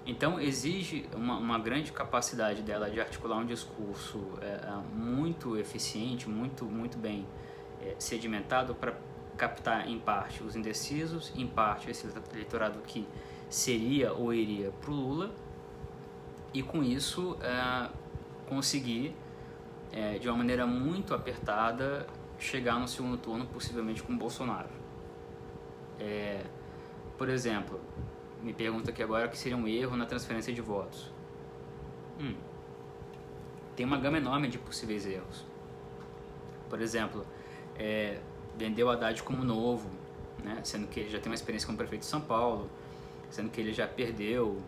Então 0.07 0.39
exige 0.39 1.09
uma, 1.15 1.39
uma, 1.39 1.59
grande 1.59 1.91
capacidade 1.91 2.61
dela 2.63 2.91
de 2.91 3.01
articular 3.01 3.39
um 3.39 3.47
discurso 3.47 4.23
é, 4.43 4.47
é 4.47 4.83
muito 4.95 5.57
eficiente, 5.57 6.29
muito 6.29 6.67
muito 6.67 6.99
bem 6.99 7.27
é, 7.81 7.95
sedimentado 7.99 8.75
para 8.75 8.95
captar 9.37 9.89
em 9.89 9.99
parte 9.99 10.43
os 10.43 10.55
indecisos, 10.55 11.33
em 11.35 11.47
parte 11.47 11.91
esse 11.91 12.07
eleitorado 12.33 12.81
que 12.81 13.07
seria 13.49 14.13
ou 14.13 14.33
iria 14.33 14.71
para 14.73 14.91
o 14.91 14.95
Lula 14.95 15.31
e 16.53 16.63
com 16.63 16.83
isso 16.83 17.39
é, 17.41 17.89
conseguir 18.47 19.17
é, 19.91 20.19
de 20.19 20.29
uma 20.29 20.37
maneira 20.37 20.67
muito 20.67 21.15
apertada 21.15 22.07
chegar 22.39 22.79
no 22.79 22.87
segundo 22.87 23.17
turno 23.17 23.47
possivelmente 23.47 24.03
com 24.03 24.17
Bolsonaro. 24.17 24.69
É, 25.99 26.43
por 27.17 27.29
exemplo, 27.29 27.81
me 28.43 28.53
pergunta 28.53 28.91
aqui 28.91 29.03
agora 29.03 29.27
o 29.27 29.31
que 29.31 29.39
seria 29.39 29.57
um 29.57 29.67
erro 29.67 29.97
na 29.97 30.07
transferência 30.07 30.53
de 30.53 30.61
votos. 30.61 31.13
Hum, 32.21 32.35
tem 33.75 33.85
uma 33.85 33.99
gama 33.99 34.19
enorme 34.19 34.49
de 34.49 34.59
possíveis 34.59 35.07
erros. 35.07 35.45
Por 36.69 36.81
exemplo, 36.81 37.27
é, 37.77 38.21
o 38.85 38.89
Haddad 38.89 39.23
como 39.23 39.45
novo, 39.45 39.91
né? 40.43 40.61
sendo 40.63 40.87
que 40.87 41.01
ele 41.01 41.11
já 41.11 41.19
tem 41.19 41.31
uma 41.31 41.35
experiência 41.35 41.67
como 41.67 41.79
prefeito 41.79 42.03
de 42.03 42.07
São 42.09 42.21
Paulo, 42.21 42.71
sendo 43.31 43.51
que 43.51 43.61
ele 43.61 43.73
já 43.73 43.87
perdeu 43.87 44.61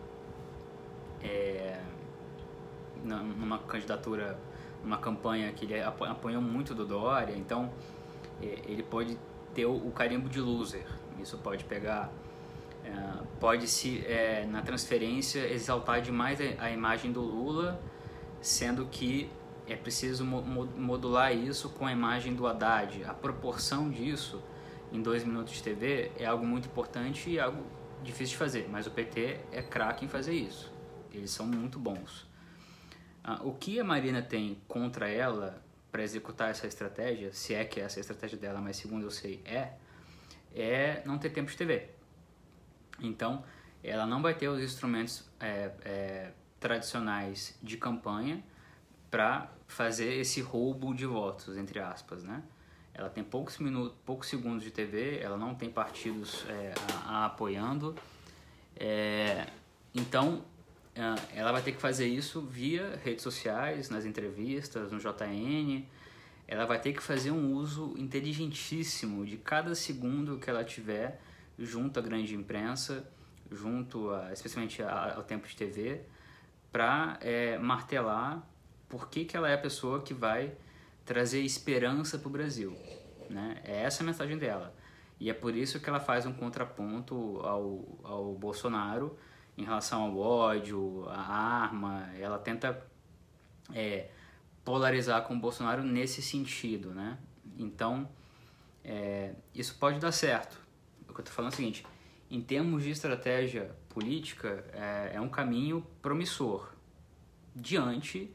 é, 1.21 1.79
numa 3.03 3.59
candidatura, 3.59 4.39
numa 4.83 4.97
campanha 4.97 5.51
que 5.53 5.65
ele 5.65 5.81
apoiou 5.81 6.41
muito 6.41 6.75
do 6.75 6.85
Dória, 6.85 7.35
então 7.35 7.71
é, 8.41 8.59
ele 8.65 8.83
pode 8.83 9.17
ter 9.53 9.65
o 9.65 9.91
carimbo 9.91 10.29
de 10.29 10.39
loser. 10.41 10.85
Isso 11.19 11.37
pode 11.37 11.63
pegar, 11.63 12.11
é, 12.87 13.23
pode 13.39 13.67
se 13.67 14.05
é, 14.05 14.45
na 14.45 14.61
transferência 14.61 15.39
exaltar 15.47 16.01
demais 16.01 16.39
a 16.57 16.71
imagem 16.71 17.11
do 17.11 17.21
Lula, 17.21 17.81
sendo 18.41 18.85
que 18.85 19.29
é 19.67 19.75
preciso 19.75 20.23
modular 20.25 21.35
isso 21.35 21.69
com 21.69 21.85
a 21.85 21.91
imagem 21.91 22.33
do 22.33 22.47
Haddad. 22.47 23.03
A 23.03 23.13
proporção 23.13 23.89
disso 23.89 24.41
em 24.91 25.01
dois 25.01 25.25
minutos 25.25 25.53
de 25.55 25.63
TV 25.63 26.11
é 26.17 26.25
algo 26.25 26.45
muito 26.45 26.67
importante 26.67 27.29
e 27.29 27.39
algo 27.39 27.65
difícil 28.01 28.33
de 28.33 28.37
fazer, 28.37 28.69
mas 28.69 28.87
o 28.87 28.91
PT 28.91 29.41
é 29.51 29.61
craque 29.61 30.05
em 30.05 30.07
fazer 30.07 30.33
isso. 30.33 30.71
Eles 31.11 31.31
são 31.31 31.45
muito 31.45 31.77
bons. 31.77 32.25
Ah, 33.23 33.41
o 33.43 33.53
que 33.53 33.79
a 33.79 33.83
Marina 33.83 34.21
tem 34.21 34.57
contra 34.67 35.09
ela 35.09 35.61
para 35.91 36.01
executar 36.01 36.49
essa 36.49 36.65
estratégia, 36.65 37.33
se 37.33 37.53
é 37.53 37.65
que 37.65 37.81
essa 37.81 37.97
é 37.97 37.99
a 37.99 38.01
estratégia 38.01 38.37
dela, 38.37 38.61
mas 38.61 38.77
segundo 38.77 39.03
eu 39.03 39.11
sei 39.11 39.41
é, 39.43 39.73
é 40.55 41.01
não 41.05 41.17
ter 41.17 41.31
tempo 41.31 41.51
de 41.51 41.57
TV. 41.57 41.96
Então, 42.99 43.43
ela 43.83 44.05
não 44.05 44.21
vai 44.21 44.33
ter 44.33 44.47
os 44.47 44.61
instrumentos 44.61 45.23
é, 45.39 45.71
é, 45.83 46.31
tradicionais 46.59 47.57
de 47.61 47.77
campanha 47.77 48.43
para 49.09 49.49
fazer 49.67 50.15
esse 50.15 50.41
roubo 50.41 50.93
de 50.93 51.05
votos, 51.05 51.57
entre 51.57 51.79
aspas, 51.79 52.23
né? 52.23 52.43
Ela 52.93 53.09
tem 53.09 53.23
poucos 53.23 53.59
minutos, 53.59 53.95
poucos 54.05 54.27
segundos 54.27 54.63
de 54.63 54.71
TV, 54.71 55.19
ela 55.19 55.37
não 55.37 55.53
tem 55.53 55.69
partidos 55.69 56.43
é, 56.49 56.73
a, 57.05 57.09
a 57.09 57.25
apoiando. 57.25 57.95
É, 58.75 59.47
então, 59.93 60.43
é, 60.95 61.39
ela 61.39 61.51
vai 61.51 61.61
ter 61.61 61.73
que 61.73 61.79
fazer 61.79 62.07
isso 62.07 62.41
via 62.41 62.99
redes 63.03 63.21
sociais, 63.21 63.89
nas 63.89 64.03
entrevistas, 64.03 64.91
no 64.91 64.97
JN. 64.97 65.85
Ela 66.47 66.65
vai 66.65 66.79
ter 66.79 66.91
que 66.93 67.03
fazer 67.03 67.29
um 67.29 67.53
uso 67.53 67.93
inteligentíssimo 67.97 69.25
de 69.25 69.37
cada 69.37 69.75
segundo 69.75 70.39
que 70.39 70.49
ela 70.49 70.63
tiver 70.63 71.21
junto 71.57 71.99
à 71.99 72.01
grande 72.01 72.35
imprensa, 72.35 73.09
junto 73.51 74.11
a, 74.11 74.31
especialmente 74.33 74.81
ao 74.83 75.23
tempo 75.23 75.47
de 75.47 75.55
TV, 75.55 76.01
para 76.71 77.17
é, 77.21 77.57
martelar 77.57 78.45
por 78.87 79.09
que, 79.09 79.25
que 79.25 79.35
ela 79.35 79.49
é 79.49 79.53
a 79.53 79.57
pessoa 79.57 80.01
que 80.01 80.13
vai 80.13 80.55
trazer 81.05 81.41
esperança 81.41 82.17
para 82.17 82.27
o 82.27 82.31
Brasil. 82.31 82.77
Né? 83.29 83.61
É 83.63 83.83
essa 83.83 84.03
a 84.03 84.05
mensagem 84.05 84.37
dela. 84.37 84.73
E 85.19 85.29
é 85.29 85.33
por 85.33 85.55
isso 85.55 85.79
que 85.79 85.89
ela 85.89 85.99
faz 85.99 86.25
um 86.25 86.33
contraponto 86.33 87.39
ao, 87.41 87.99
ao 88.03 88.35
Bolsonaro, 88.35 89.17
em 89.57 89.63
relação 89.63 90.03
ao 90.03 90.17
ódio, 90.17 91.05
à 91.09 91.63
arma, 91.63 92.11
ela 92.19 92.37
tenta 92.37 92.85
é, 93.73 94.09
polarizar 94.63 95.23
com 95.23 95.33
o 95.33 95.39
Bolsonaro 95.39 95.81
nesse 95.81 96.21
sentido, 96.21 96.93
né? 96.93 97.17
Então, 97.57 98.07
é, 98.83 99.33
isso 99.55 99.75
pode 99.79 99.99
dar 99.99 100.11
certo. 100.11 100.66
Que 101.17 101.21
eu 101.21 101.23
estou 101.23 101.35
falando 101.35 101.51
é 101.51 101.55
o 101.55 101.57
seguinte, 101.57 101.85
em 102.29 102.41
termos 102.41 102.83
de 102.83 102.91
estratégia 102.91 103.75
política, 103.89 104.63
é, 104.73 105.15
é 105.15 105.21
um 105.21 105.29
caminho 105.29 105.85
promissor, 106.01 106.69
diante, 107.55 108.31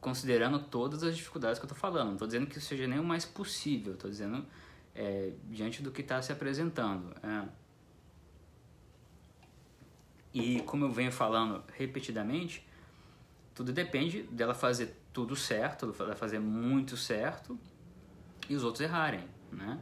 considerando 0.00 0.58
todas 0.58 1.04
as 1.04 1.16
dificuldades 1.16 1.58
que 1.60 1.64
eu 1.64 1.68
estou 1.68 1.78
falando. 1.78 2.06
Não 2.06 2.12
estou 2.14 2.26
dizendo 2.26 2.46
que 2.46 2.58
isso 2.58 2.66
seja 2.66 2.86
nem 2.86 2.98
o 2.98 3.04
mais 3.04 3.24
possível, 3.24 3.94
estou 3.94 4.10
dizendo 4.10 4.44
é, 4.94 5.32
diante 5.44 5.82
do 5.82 5.92
que 5.92 6.00
está 6.00 6.20
se 6.20 6.32
apresentando. 6.32 7.14
É. 7.22 7.48
E 10.32 10.60
como 10.62 10.84
eu 10.84 10.90
venho 10.90 11.12
falando 11.12 11.62
repetidamente, 11.76 12.66
tudo 13.54 13.72
depende 13.72 14.24
dela 14.24 14.54
fazer 14.54 15.00
tudo 15.12 15.36
certo, 15.36 15.92
dela 15.92 16.16
fazer 16.16 16.40
muito 16.40 16.96
certo 16.96 17.56
e 18.48 18.56
os 18.56 18.64
outros 18.64 18.80
errarem, 18.80 19.24
né? 19.52 19.78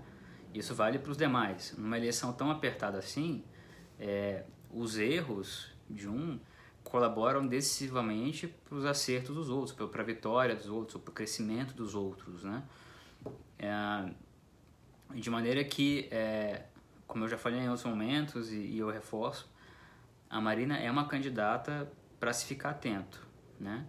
Isso 0.55 0.75
vale 0.75 0.99
para 0.99 1.11
os 1.11 1.17
demais. 1.17 1.75
Numa 1.77 1.97
eleição 1.97 2.33
tão 2.33 2.51
apertada 2.51 2.99
assim, 2.99 3.45
é, 3.99 4.45
os 4.71 4.99
erros 4.99 5.71
de 5.89 6.09
um 6.09 6.39
colaboram 6.83 7.47
decisivamente 7.47 8.49
para 8.49 8.75
os 8.75 8.85
acertos 8.85 9.35
dos 9.35 9.49
outros, 9.49 9.73
para 9.73 10.03
a 10.03 10.05
vitória 10.05 10.55
dos 10.55 10.69
outros, 10.69 11.01
para 11.01 11.11
o 11.11 11.15
crescimento 11.15 11.75
dos 11.75 11.95
outros, 11.95 12.43
né? 12.43 12.63
É, 13.59 14.13
de 15.15 15.31
maneira 15.31 15.63
que, 15.65 16.09
é, 16.11 16.65
como 17.07 17.25
eu 17.25 17.29
já 17.29 17.39
falei 17.39 17.61
em 17.61 17.69
outros 17.69 17.87
momentos 17.87 18.53
e, 18.53 18.57
e 18.57 18.79
eu 18.79 18.91
reforço, 18.91 19.51
a 20.29 20.41
Marina 20.41 20.77
é 20.79 20.91
uma 20.91 21.07
candidata 21.07 21.91
para 22.19 22.33
se 22.33 22.47
ficar 22.47 22.71
atento, 22.71 23.27
né? 23.61 23.87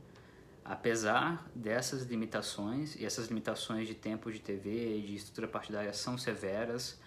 Apesar 0.65 1.46
dessas 1.53 2.03
limitações, 2.03 2.96
e 2.96 3.05
essas 3.05 3.27
limitações 3.27 3.88
de 3.88 3.93
tempo 3.93 4.32
de 4.32 4.39
TV 4.39 5.01
de 5.01 5.15
estrutura 5.15 5.48
partidária 5.48 5.91
são 5.91 6.17
severas, 6.17 6.98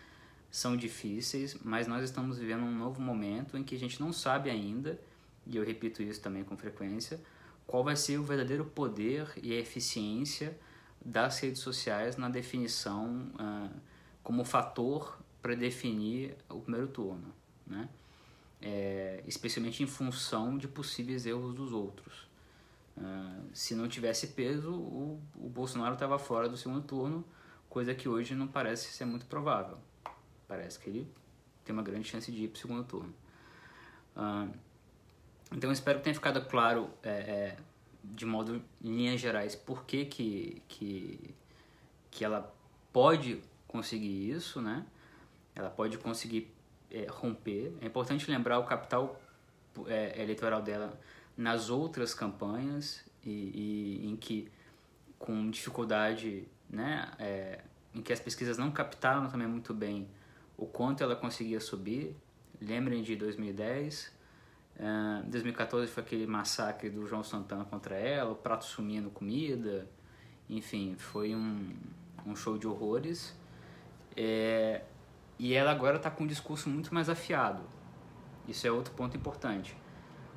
são 0.50 0.76
difíceis, 0.76 1.56
mas 1.64 1.86
nós 1.86 2.04
estamos 2.04 2.38
vivendo 2.38 2.62
um 2.62 2.76
novo 2.76 3.00
momento 3.00 3.56
em 3.56 3.64
que 3.64 3.74
a 3.74 3.78
gente 3.78 4.00
não 4.00 4.12
sabe 4.12 4.50
ainda, 4.50 5.00
e 5.46 5.56
eu 5.56 5.64
repito 5.64 6.02
isso 6.02 6.20
também 6.20 6.44
com 6.44 6.56
frequência, 6.56 7.20
qual 7.66 7.82
vai 7.82 7.96
ser 7.96 8.18
o 8.18 8.22
verdadeiro 8.22 8.64
poder 8.64 9.32
e 9.42 9.52
a 9.52 9.58
eficiência 9.58 10.56
das 11.04 11.38
redes 11.40 11.62
sociais 11.62 12.16
na 12.16 12.28
definição 12.28 13.30
uh, 13.34 13.70
como 14.22 14.44
fator 14.44 15.18
para 15.40 15.54
definir 15.54 16.36
o 16.48 16.60
primeiro 16.60 16.88
turno, 16.88 17.32
né? 17.66 17.88
É, 18.60 19.22
especialmente 19.26 19.82
em 19.82 19.86
função 19.86 20.56
de 20.56 20.66
possíveis 20.66 21.26
erros 21.26 21.54
dos 21.54 21.72
outros. 21.72 22.25
Uh, 22.96 23.50
se 23.52 23.74
não 23.74 23.88
tivesse 23.88 24.28
peso, 24.28 24.72
o, 24.72 25.22
o 25.36 25.48
Bolsonaro 25.48 25.94
estava 25.94 26.18
fora 26.18 26.48
do 26.48 26.56
segundo 26.56 26.82
turno, 26.82 27.24
coisa 27.68 27.94
que 27.94 28.08
hoje 28.08 28.34
não 28.34 28.48
parece 28.48 28.92
ser 28.92 29.04
muito 29.04 29.26
provável. 29.26 29.78
Parece 30.48 30.78
que 30.78 30.88
ele 30.88 31.12
tem 31.64 31.74
uma 31.74 31.82
grande 31.82 32.08
chance 32.08 32.30
de 32.30 32.44
ir 32.44 32.48
para 32.48 32.56
o 32.56 32.60
segundo 32.60 32.84
turno. 32.84 33.14
Uh, 34.16 34.50
então, 35.52 35.70
espero 35.70 35.98
que 35.98 36.04
tenha 36.04 36.14
ficado 36.14 36.44
claro, 36.46 36.90
é, 37.02 37.10
é, 37.10 37.56
de 38.02 38.24
modo 38.24 38.62
em 38.82 38.96
linhas 38.96 39.20
gerais, 39.20 39.54
por 39.54 39.84
que, 39.84 40.04
que, 40.06 40.62
que, 40.66 41.34
que 42.10 42.24
ela 42.24 42.52
pode 42.92 43.42
conseguir 43.68 44.30
isso, 44.30 44.60
né? 44.60 44.86
Ela 45.54 45.70
pode 45.70 45.98
conseguir 45.98 46.52
é, 46.90 47.06
romper. 47.08 47.72
É 47.80 47.86
importante 47.86 48.30
lembrar 48.30 48.58
o 48.58 48.64
capital 48.64 49.20
é, 49.86 50.20
eleitoral 50.20 50.62
dela 50.62 50.98
nas 51.36 51.70
outras 51.70 52.14
campanhas 52.14 53.04
e, 53.24 54.00
e 54.02 54.08
em 54.08 54.16
que, 54.16 54.48
com 55.18 55.50
dificuldade, 55.50 56.48
né? 56.68 57.10
É, 57.18 57.60
em 57.94 58.02
que 58.02 58.12
as 58.12 58.20
pesquisas 58.20 58.58
não 58.58 58.70
captaram 58.70 59.28
também 59.28 59.46
muito 59.46 59.72
bem 59.72 60.08
o 60.56 60.66
quanto 60.66 61.02
ela 61.02 61.16
conseguia 61.16 61.60
subir. 61.60 62.16
Lembrem 62.60 63.02
de 63.02 63.16
2010, 63.16 64.12
em 64.78 65.26
uh, 65.26 65.30
2014 65.30 65.90
foi 65.90 66.02
aquele 66.02 66.26
massacre 66.26 66.90
do 66.90 67.06
João 67.06 67.22
Santana 67.22 67.64
contra 67.64 67.96
ela, 67.96 68.32
o 68.32 68.36
prato 68.36 68.64
sumindo 68.64 69.10
comida, 69.10 69.88
enfim, 70.48 70.94
foi 70.98 71.34
um, 71.34 71.74
um 72.26 72.36
show 72.36 72.58
de 72.58 72.66
horrores. 72.66 73.34
É, 74.16 74.82
e 75.38 75.54
ela 75.54 75.70
agora 75.70 75.96
está 75.96 76.10
com 76.10 76.24
um 76.24 76.26
discurso 76.26 76.68
muito 76.68 76.94
mais 76.94 77.08
afiado. 77.08 77.62
Isso 78.48 78.66
é 78.66 78.70
outro 78.70 78.94
ponto 78.94 79.16
importante. 79.16 79.76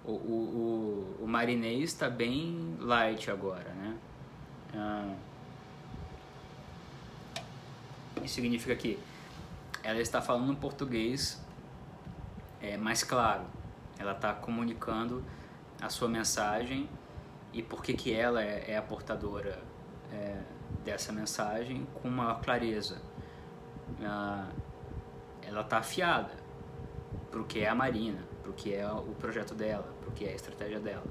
O, 0.06 0.12
o, 0.12 1.16
o, 1.20 1.24
o 1.24 1.28
marinês 1.28 1.92
está 1.92 2.10
bem 2.10 2.76
light 2.80 3.30
agora, 3.30 3.70
né? 3.74 3.98
Uh, 4.74 5.16
isso 8.24 8.36
significa 8.36 8.76
que 8.76 9.00
ela 9.84 10.00
está 10.00 10.22
falando 10.22 10.52
um 10.52 10.56
português 10.56 11.44
é, 12.62 12.78
mais 12.78 13.04
claro. 13.04 13.46
Ela 13.98 14.14
está 14.14 14.34
comunicando 14.34 15.24
a 15.82 15.90
sua 15.90 16.08
mensagem 16.08 16.90
e 17.54 17.62
por 17.62 17.82
que, 17.82 17.94
que 17.94 18.14
ela 18.14 18.44
é, 18.44 18.72
é 18.72 18.78
a 18.78 18.82
portadora 18.82 19.60
é, 20.12 20.42
dessa 20.84 21.12
mensagem 21.12 21.88
com 21.96 22.10
maior 22.10 22.42
clareza. 22.42 23.02
Ah, 24.04 24.48
ela 25.42 25.62
está 25.62 25.80
afiada 25.80 26.34
para 27.32 27.40
o 27.40 27.46
que 27.46 27.60
é 27.60 27.70
a 27.70 27.76
Marina, 27.76 28.24
para 28.50 28.54
que 28.54 28.74
é 28.74 28.86
o 28.92 29.16
projeto 29.20 29.54
dela, 29.54 29.92
o 30.08 30.12
que 30.12 30.26
é 30.26 30.32
a 30.32 30.36
estratégia 30.36 30.80
dela. 30.80 31.04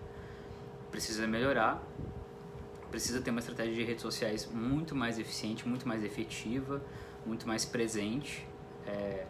Precisa 0.90 1.26
melhorar, 1.26 1.82
precisa 2.90 3.20
ter 3.20 3.30
uma 3.30 3.40
estratégia 3.40 3.74
de 3.74 3.84
redes 3.84 4.02
sociais 4.02 4.48
muito 4.50 4.94
mais 4.94 5.18
eficiente, 5.18 5.66
muito 5.68 5.86
mais 5.86 6.02
efetiva, 6.02 6.82
muito 7.26 7.46
mais 7.46 7.64
presente 7.64 8.46
é, 8.88 9.26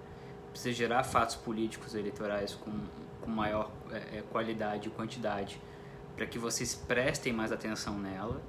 precisa 0.51 0.73
gerar 0.73 1.03
fatos 1.03 1.35
políticos 1.37 1.95
eleitorais 1.95 2.55
com, 2.55 2.73
com 3.21 3.31
maior 3.31 3.71
é, 3.91 4.19
é, 4.19 4.25
qualidade 4.31 4.89
e 4.89 4.91
quantidade 4.91 5.61
para 6.17 6.27
que 6.27 6.39
vocês 6.39 6.75
prestem 6.75 7.33
mais 7.33 7.53
atenção 7.53 7.99
nela 7.99 8.41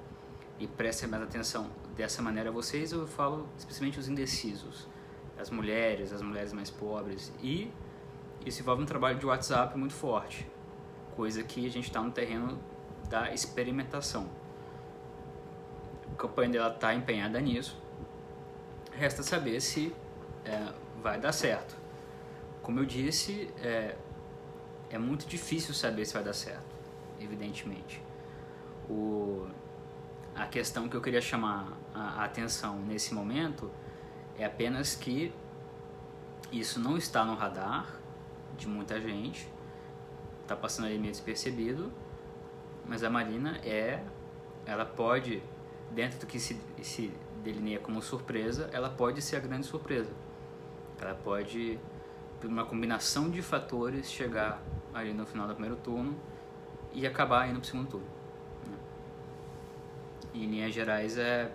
e 0.59 0.67
prestem 0.67 1.09
mais 1.09 1.23
atenção 1.23 1.69
dessa 1.95 2.21
maneira 2.21 2.51
vocês 2.51 2.91
eu 2.91 3.07
falo 3.07 3.47
especialmente 3.57 3.99
os 3.99 4.07
indecisos 4.07 4.87
as 5.37 5.49
mulheres 5.49 6.13
as 6.13 6.21
mulheres 6.21 6.53
mais 6.53 6.69
pobres 6.69 7.33
e 7.41 7.71
isso 8.49 8.61
envolve 8.61 8.83
um 8.83 8.85
trabalho 8.85 9.17
de 9.17 9.25
WhatsApp 9.25 9.77
muito 9.77 9.93
forte 9.93 10.47
coisa 11.15 11.43
que 11.43 11.65
a 11.65 11.69
gente 11.69 11.85
está 11.85 12.01
no 12.01 12.11
terreno 12.11 12.59
da 13.09 13.33
experimentação 13.33 14.29
a 16.11 16.15
campanha 16.15 16.49
dela 16.49 16.73
está 16.73 16.93
empenhada 16.93 17.39
nisso 17.39 17.77
resta 18.99 19.23
saber 19.23 19.61
se 19.61 19.95
é, 20.43 20.73
vai 21.01 21.19
dar 21.19 21.31
certo. 21.31 21.77
Como 22.61 22.79
eu 22.79 22.85
disse, 22.85 23.49
é, 23.61 23.95
é 24.89 24.97
muito 24.97 25.25
difícil 25.25 25.73
saber 25.73 26.05
se 26.05 26.13
vai 26.13 26.23
dar 26.23 26.33
certo, 26.33 26.75
evidentemente. 27.19 28.01
O, 28.89 29.47
a 30.35 30.45
questão 30.47 30.89
que 30.89 30.95
eu 30.95 31.01
queria 31.01 31.21
chamar 31.21 31.77
a, 31.93 32.21
a 32.21 32.25
atenção 32.25 32.79
nesse 32.79 33.13
momento 33.13 33.71
é 34.37 34.45
apenas 34.45 34.95
que 34.95 35.33
isso 36.51 36.79
não 36.79 36.97
está 36.97 37.23
no 37.23 37.35
radar 37.35 37.98
de 38.59 38.67
muita 38.67 38.99
gente, 38.99 39.47
está 40.43 40.55
passando 40.55 40.85
ali 40.85 40.97
meio 40.97 41.11
despercebido, 41.11 41.91
mas 42.85 43.03
a 43.03 43.09
Marina 43.09 43.57
é, 43.63 44.03
ela 44.65 44.85
pode, 44.85 45.41
dentro 45.91 46.19
do 46.19 46.25
que 46.25 46.39
se, 46.39 46.59
se 46.81 47.13
delineia 47.43 47.79
como 47.79 48.01
surpresa, 48.01 48.69
ela 48.73 48.89
pode 48.89 49.21
ser 49.21 49.37
a 49.37 49.39
grande 49.39 49.65
surpresa. 49.65 50.11
Ela 50.99 51.15
pode, 51.15 51.79
por 52.39 52.49
uma 52.49 52.65
combinação 52.65 53.29
de 53.29 53.41
fatores, 53.41 54.11
chegar 54.11 54.61
ali 54.93 55.13
no 55.13 55.25
final 55.25 55.47
do 55.47 55.53
primeiro 55.53 55.77
turno 55.77 56.15
e 56.91 57.05
acabar 57.05 57.47
indo 57.47 57.59
para 57.59 57.63
o 57.63 57.65
segundo 57.65 57.87
turno. 57.87 58.07
Né? 58.67 58.77
Em 60.33 60.45
linhas 60.47 60.73
gerais, 60.73 61.17
é, 61.17 61.51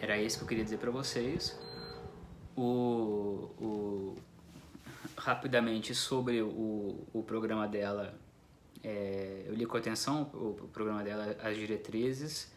era 0.00 0.16
isso 0.16 0.38
que 0.38 0.44
eu 0.44 0.48
queria 0.48 0.64
dizer 0.64 0.78
para 0.78 0.90
vocês. 0.90 1.58
O, 2.56 3.50
o, 3.60 4.14
rapidamente 5.18 5.94
sobre 5.94 6.40
o, 6.40 7.06
o 7.12 7.22
programa 7.22 7.66
dela, 7.66 8.18
é, 8.82 9.44
eu 9.46 9.54
li 9.54 9.66
com 9.66 9.76
atenção 9.76 10.30
o, 10.32 10.56
o 10.64 10.68
programa 10.68 11.02
dela, 11.02 11.36
as 11.42 11.56
diretrizes, 11.56 12.50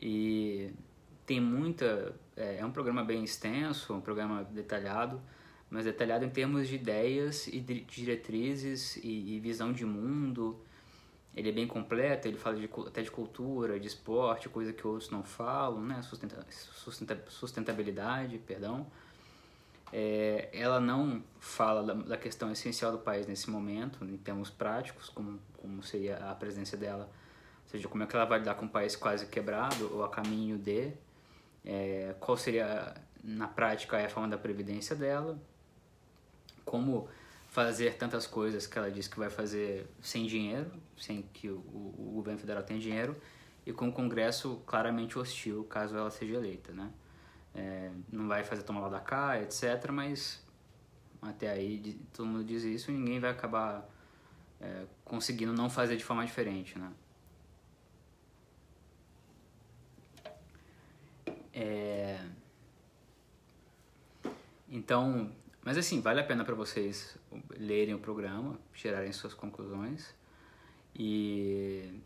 e 0.00 0.70
tem 1.24 1.40
muita. 1.40 2.14
É, 2.36 2.58
é, 2.58 2.66
um 2.66 2.70
programa 2.70 3.02
bem 3.02 3.24
extenso, 3.24 3.94
um 3.94 4.00
programa 4.00 4.44
detalhado, 4.44 5.20
mas 5.70 5.84
detalhado 5.84 6.24
em 6.24 6.30
termos 6.30 6.68
de 6.68 6.74
ideias 6.74 7.46
e 7.46 7.60
diretrizes 7.60 8.96
e, 8.96 9.36
e 9.36 9.40
visão 9.40 9.72
de 9.72 9.84
mundo. 9.84 10.60
Ele 11.34 11.50
é 11.50 11.52
bem 11.52 11.66
completo, 11.66 12.26
ele 12.26 12.38
fala 12.38 12.56
de, 12.56 12.68
até 12.86 13.02
de 13.02 13.10
cultura, 13.10 13.78
de 13.78 13.86
esporte, 13.86 14.48
coisa 14.48 14.72
que 14.72 14.86
outros 14.86 15.10
não 15.10 15.22
falam, 15.22 15.82
né? 15.82 16.00
Sustenta, 16.02 16.46
sustenta, 16.50 17.24
sustentabilidade, 17.28 18.38
perdão. 18.38 18.86
É, 19.92 20.48
ela 20.52 20.80
não 20.80 21.22
fala 21.38 21.82
da, 21.82 21.94
da, 21.94 22.16
questão 22.16 22.50
essencial 22.50 22.92
do 22.92 22.98
país 22.98 23.26
nesse 23.26 23.48
momento, 23.48 24.04
em 24.04 24.16
termos 24.16 24.50
práticos, 24.50 25.08
como, 25.08 25.38
como 25.56 25.82
seria 25.82 26.16
a 26.30 26.34
presença 26.34 26.76
dela, 26.76 27.08
ou 27.64 27.70
seja, 27.70 27.88
como 27.88 28.02
é 28.02 28.06
que 28.06 28.16
ela 28.16 28.24
vai 28.24 28.40
lidar 28.40 28.56
com 28.56 28.66
um 28.66 28.68
país 28.68 28.96
quase 28.96 29.26
quebrado 29.26 29.94
ou 29.94 30.04
a 30.04 30.08
caminho 30.08 30.58
de, 30.58 30.92
é, 31.64 32.14
qual 32.18 32.36
seria 32.36 32.94
na 33.22 33.46
prática 33.48 33.96
a 33.96 34.00
reforma 34.00 34.28
da 34.28 34.38
previdência 34.38 34.94
dela, 34.94 35.38
como 36.64 37.08
fazer 37.48 37.96
tantas 37.96 38.26
coisas 38.26 38.66
que 38.66 38.76
ela 38.76 38.90
disse 38.90 39.08
que 39.08 39.18
vai 39.18 39.30
fazer 39.30 39.86
sem 40.02 40.26
dinheiro, 40.26 40.70
sem 40.98 41.22
que 41.32 41.48
o, 41.48 41.56
o, 41.56 42.12
governo 42.16 42.38
federal 42.38 42.62
tenha 42.62 42.78
dinheiro, 42.78 43.16
e 43.64 43.72
com 43.72 43.88
o 43.88 43.92
Congresso 43.92 44.62
claramente 44.66 45.18
hostil 45.18 45.64
caso 45.64 45.96
ela 45.96 46.10
seja 46.10 46.34
eleita, 46.34 46.72
né? 46.72 46.90
É, 47.56 47.90
não 48.12 48.28
vai 48.28 48.44
fazer 48.44 48.62
tomar 48.62 48.80
lá 48.80 48.88
da 48.90 49.00
cá, 49.00 49.40
etc., 49.40 49.90
mas 49.90 50.44
até 51.22 51.50
aí 51.50 51.98
todo 52.12 52.26
mundo 52.26 52.44
diz 52.44 52.62
isso 52.62 52.90
e 52.90 52.94
ninguém 52.94 53.18
vai 53.18 53.30
acabar 53.30 53.88
é, 54.60 54.86
conseguindo 55.04 55.52
não 55.52 55.70
fazer 55.70 55.96
de 55.96 56.04
forma 56.04 56.24
diferente, 56.24 56.78
né? 56.78 56.92
É... 61.52 62.20
Então, 64.68 65.32
mas 65.64 65.78
assim, 65.78 66.00
vale 66.02 66.20
a 66.20 66.24
pena 66.24 66.44
para 66.44 66.54
vocês 66.54 67.16
lerem 67.58 67.94
o 67.94 67.98
programa, 67.98 68.58
tirarem 68.74 69.12
suas 69.12 69.32
conclusões. 69.32 70.14
e, 70.94 72.00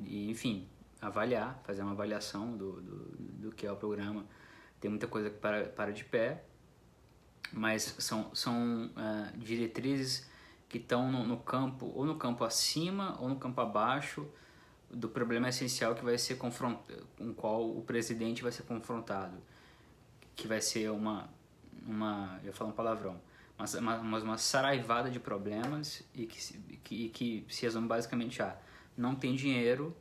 e 0.00 0.30
enfim, 0.30 0.68
avaliar, 1.02 1.60
fazer 1.64 1.82
uma 1.82 1.90
avaliação 1.90 2.56
do, 2.56 2.80
do, 2.80 2.96
do 3.16 3.52
que 3.52 3.66
é 3.66 3.72
o 3.72 3.76
programa. 3.76 4.24
Tem 4.80 4.88
muita 4.88 5.08
coisa 5.08 5.28
que 5.28 5.36
para, 5.36 5.64
para 5.64 5.92
de 5.92 6.04
pé, 6.04 6.44
mas 7.52 7.94
são, 7.98 8.32
são 8.34 8.86
uh, 8.86 9.36
diretrizes 9.36 10.30
que 10.68 10.78
estão 10.78 11.10
no, 11.10 11.24
no, 11.24 11.36
campo, 11.38 11.92
ou 11.94 12.06
no 12.06 12.16
campo 12.16 12.44
acima 12.44 13.18
ou 13.20 13.28
no 13.28 13.36
campo 13.36 13.60
abaixo 13.60 14.26
do 14.88 15.08
problema 15.08 15.48
essencial 15.48 15.94
que 15.94 16.04
vai 16.04 16.16
ser 16.16 16.36
confront... 16.36 16.78
com 17.18 17.34
qual 17.34 17.68
o 17.68 17.82
presidente 17.82 18.42
vai 18.42 18.52
ser 18.52 18.62
confrontado, 18.62 19.36
que 20.36 20.46
vai 20.46 20.60
ser 20.60 20.90
uma, 20.90 21.28
uma 21.86 22.40
eu 22.44 22.52
falo 22.52 22.70
um 22.70 22.72
palavrão, 22.72 23.20
uma, 23.58 23.96
uma, 23.98 24.18
uma 24.18 24.38
saraivada 24.38 25.10
de 25.10 25.18
problemas 25.18 26.02
e 26.14 26.26
que, 26.26 26.78
que, 26.78 27.08
que 27.08 27.46
se 27.48 27.62
resume 27.62 27.88
basicamente 27.88 28.42
a 28.42 28.56
não 28.96 29.14
tem 29.14 29.34
dinheiro, 29.34 29.96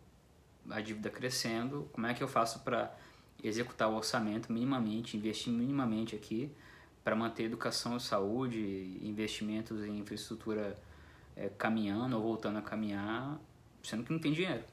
a 0.69 0.81
dívida 0.81 1.09
crescendo, 1.09 1.89
como 1.91 2.07
é 2.07 2.13
que 2.13 2.23
eu 2.23 2.27
faço 2.27 2.59
para 2.59 2.95
executar 3.43 3.89
o 3.89 3.95
orçamento 3.95 4.51
minimamente, 4.51 5.17
investir 5.17 5.51
minimamente 5.51 6.15
aqui 6.15 6.51
para 7.03 7.15
manter 7.15 7.43
educação 7.43 7.97
e 7.97 7.99
saúde, 7.99 8.99
investimentos 9.01 9.83
em 9.83 9.99
infraestrutura 9.99 10.77
é, 11.35 11.49
caminhando 11.49 12.15
ou 12.15 12.21
voltando 12.21 12.59
a 12.59 12.61
caminhar, 12.61 13.39
sendo 13.81 14.03
que 14.03 14.11
não 14.11 14.19
tem 14.19 14.31
dinheiro. 14.31 14.63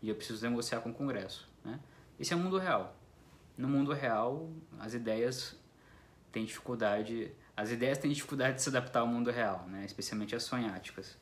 E 0.00 0.08
eu 0.08 0.14
preciso 0.14 0.48
negociar 0.48 0.80
com 0.80 0.90
o 0.90 0.94
Congresso. 0.94 1.48
Né? 1.64 1.80
Esse 2.18 2.32
é 2.32 2.36
o 2.36 2.38
mundo 2.38 2.58
real. 2.58 2.96
No 3.56 3.68
mundo 3.68 3.92
real, 3.92 4.50
as 4.78 4.94
ideias 4.94 5.56
têm 6.30 6.44
dificuldade, 6.44 7.32
as 7.56 7.70
ideias 7.70 7.98
têm 7.98 8.12
dificuldade 8.12 8.56
de 8.56 8.62
se 8.62 8.68
adaptar 8.68 9.00
ao 9.00 9.06
mundo 9.06 9.30
real, 9.30 9.66
né? 9.68 9.84
especialmente 9.84 10.34
as 10.36 10.44
sonháticas. 10.44 11.16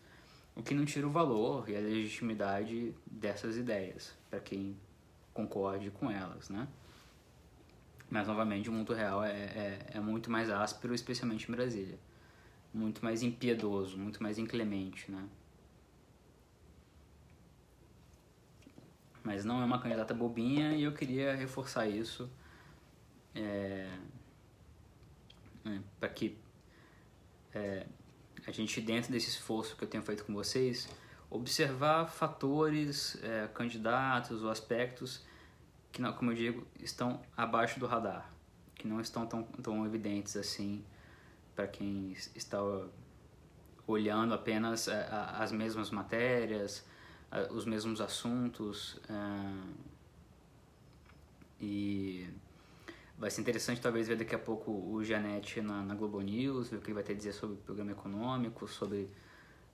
O 0.55 0.63
que 0.63 0.75
não 0.75 0.85
tira 0.85 1.07
o 1.07 1.11
valor 1.11 1.69
e 1.69 1.77
a 1.77 1.81
legitimidade 1.81 2.95
dessas 3.07 3.57
ideias, 3.57 4.15
para 4.29 4.39
quem 4.39 4.77
concorde 5.33 5.91
com 5.91 6.11
elas, 6.11 6.51
né? 6.51 6.69
Mas, 8.11 8.29
novamente, 8.29 8.69
o 8.69 8.73
mundo 8.73 8.93
real 8.93 9.25
é, 9.25 9.31
é, 9.31 9.87
é, 9.95 10.01
muito 10.01 10.31
mais 10.31 10.51
áspero, 10.51 10.95
especialmente 10.95 11.49
em 11.49 11.53
Brasília. 11.55 11.99
Muito 12.73 13.03
mais 13.03 13.23
impiedoso, 13.23 13.97
muito 13.97 14.23
mais 14.23 14.39
inclemente, 14.39 15.11
né? 15.11 15.27
Mas 19.25 19.45
não 19.45 19.63
é 19.63 19.65
uma 19.65 19.81
candidata 19.81 20.13
bobinha 20.13 20.73
e 20.73 20.83
eu 20.83 20.93
queria 20.93 21.35
reforçar 21.35 21.87
isso 21.89 22.29
é, 23.35 23.89
é, 25.65 25.81
para 25.99 26.09
que 26.09 26.37
é, 27.55 27.87
a 28.47 28.51
gente, 28.51 28.81
dentro 28.81 29.13
desse 29.13 29.29
esforço 29.29 29.77
que 29.77 29.85
eu 29.85 29.89
tenho 29.89 30.03
feito 30.03 30.25
com 30.25 30.35
vocês, 30.35 30.89
observar 31.31 32.07
fatores, 32.07 33.19
é, 33.23 33.49
candidatos 33.55 34.43
ou 34.43 34.51
aspectos 34.51 35.25
que, 35.91 36.03
como 36.13 36.33
eu 36.33 36.37
digo, 36.37 36.67
estão 36.81 37.21
abaixo 37.37 37.79
do 37.79 37.87
radar, 37.87 38.31
que 38.75 38.89
não 38.89 39.01
estão 39.01 39.27
tão, 39.27 39.43
tão 39.43 39.87
evidentes 39.87 40.37
assim 40.37 40.85
para 41.55 41.67
quem 41.67 42.17
está 42.35 42.59
olhando 43.87 44.33
apenas 44.35 44.89
é, 44.89 45.09
as 45.11 45.53
mesmas 45.53 45.91
matérias, 45.91 46.85
os 47.51 47.65
mesmos 47.65 48.01
assuntos. 48.01 48.99
É, 49.09 49.83
e 51.61 52.29
vai 53.19 53.31
ser 53.31 53.41
interessante 53.41 53.81
talvez 53.81 54.09
ver 54.09 54.17
daqui 54.17 54.35
a 54.35 54.39
pouco 54.39 54.71
o 54.71 55.03
Janete 55.05 55.61
na, 55.61 55.83
na 55.83 55.95
Globo 55.95 56.21
News, 56.21 56.69
ver 56.69 56.77
o 56.77 56.81
que 56.81 56.89
ele 56.89 56.95
vai 56.95 57.03
ter 57.03 57.13
a 57.13 57.17
dizer 57.17 57.33
sobre 57.33 57.57
o 57.57 57.59
programa 57.59 57.93
econômico, 57.93 58.67
sobre 58.67 59.09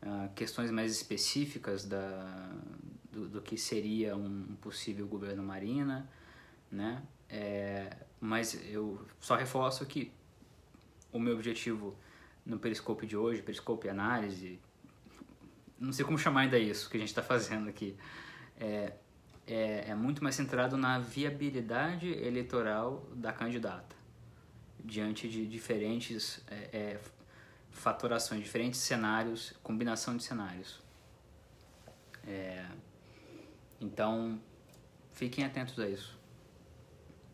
uh, 0.03 0.33
questões 0.35 0.71
mais 0.71 0.93
específicas 0.93 1.85
da, 1.85 2.53
do, 3.11 3.29
do, 3.29 3.43
que 3.43 3.57
seria 3.57 4.17
um 4.17 4.57
possível 4.61 5.07
governo 5.07 5.43
Marina, 5.43 6.11
né? 6.71 7.03
É, 7.31 7.97
mas 8.21 8.59
eu 8.71 9.05
só 9.21 9.37
reforço 9.37 9.85
que 9.87 10.13
o 11.13 11.19
meu 11.19 11.35
objetivo 11.35 11.97
no 12.45 12.59
Periscope 12.59 13.07
de 13.07 13.17
hoje, 13.17 13.43
Periscope 13.43 13.89
Análise, 13.89 14.59
não 15.79 15.93
sei 15.93 16.05
como 16.05 16.19
chamar 16.19 16.43
ainda 16.43 16.59
isso 16.59 16.89
que 16.89 16.97
a 16.97 17.01
gente 17.01 17.11
está 17.11 17.23
fazendo 17.23 17.69
aqui, 17.69 17.97
é, 18.59 18.95
é, 19.49 19.87
é, 19.89 19.95
muito 19.95 20.23
mais 20.23 20.35
centrado 20.35 20.77
na 20.77 20.99
viabilidade 20.99 22.07
eleitoral 22.07 23.09
da 23.15 23.33
candidata 23.33 23.97
diante 24.85 25.29
de 25.29 25.47
diferentes 25.47 26.41
é, 26.51 26.69
é 26.73 27.01
fatorações, 27.71 28.43
diferentes 28.43 28.81
cenários, 28.81 29.55
combinação 29.63 30.17
de 30.17 30.23
cenários. 30.25 30.81
É, 32.27 32.65
então, 33.81 34.41
fiquem 35.13 35.45
atentos 35.45 35.79
a 35.79 35.89
isso. 35.89 36.19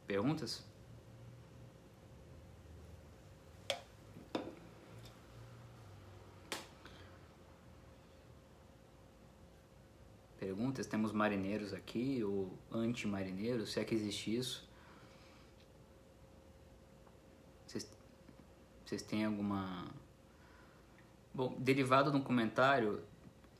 Perguntas? 0.07 0.63
Perguntas? 10.45 10.87
Temos 10.87 11.11
marinheiros 11.11 11.73
aqui, 11.73 12.23
ou 12.23 12.53
anti-marinheiros, 12.71 13.73
se 13.73 13.81
é 13.81 13.85
que 13.85 13.95
existe 13.95 14.37
isso. 14.37 14.69
Vocês, 17.67 17.91
vocês 18.85 19.01
têm 19.01 19.25
alguma. 19.25 19.87
Bom, 21.33 21.57
derivado 21.59 22.11
de 22.11 22.19
um 22.19 22.21
comentário, 22.21 23.03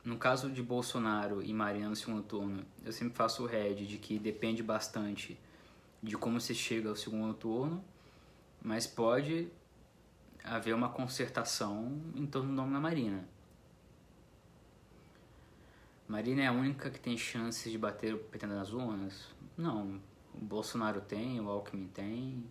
no 0.03 0.15
caso 0.19 0.51
de 0.51 0.61
Bolsonaro 0.61 1.41
e 1.41 1.51
Marina 1.51 1.89
no 1.89 1.95
segundo 1.95 2.21
turno, 2.21 2.63
eu 2.85 2.91
sempre 2.91 3.15
faço 3.15 3.43
o 3.43 3.47
head 3.47 3.87
de 3.87 3.97
que 3.97 4.19
depende 4.19 4.61
bastante 4.61 5.39
de 6.03 6.15
como 6.15 6.39
se 6.39 6.53
chega 6.53 6.89
ao 6.89 6.95
segundo 6.95 7.33
turno, 7.33 7.83
mas 8.61 8.85
pode 8.85 9.47
haver 10.43 10.75
uma 10.75 10.89
concertação 10.89 11.99
em 12.15 12.27
torno 12.27 12.49
do 12.49 12.55
nome 12.55 12.73
da 12.73 12.79
Marina. 12.79 13.27
Marina 16.07 16.43
é 16.43 16.47
a 16.47 16.51
única 16.51 16.89
que 16.89 16.99
tem 16.99 17.17
chances 17.17 17.71
de 17.71 17.77
bater 17.77 18.13
o 18.13 18.19
PT 18.19 18.45
nas 18.45 18.71
urnas? 18.71 19.27
Não. 19.57 19.99
O 20.33 20.37
Bolsonaro 20.39 21.01
tem, 21.01 21.39
o 21.39 21.49
Alckmin 21.49 21.87
tem. 21.87 22.45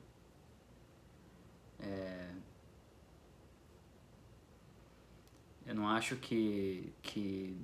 É... 1.79 2.31
Eu 5.67 5.75
não 5.75 5.89
acho 5.89 6.17
que, 6.17 6.93
que, 7.01 7.57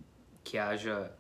que 0.44 0.57
haja. 0.57 1.12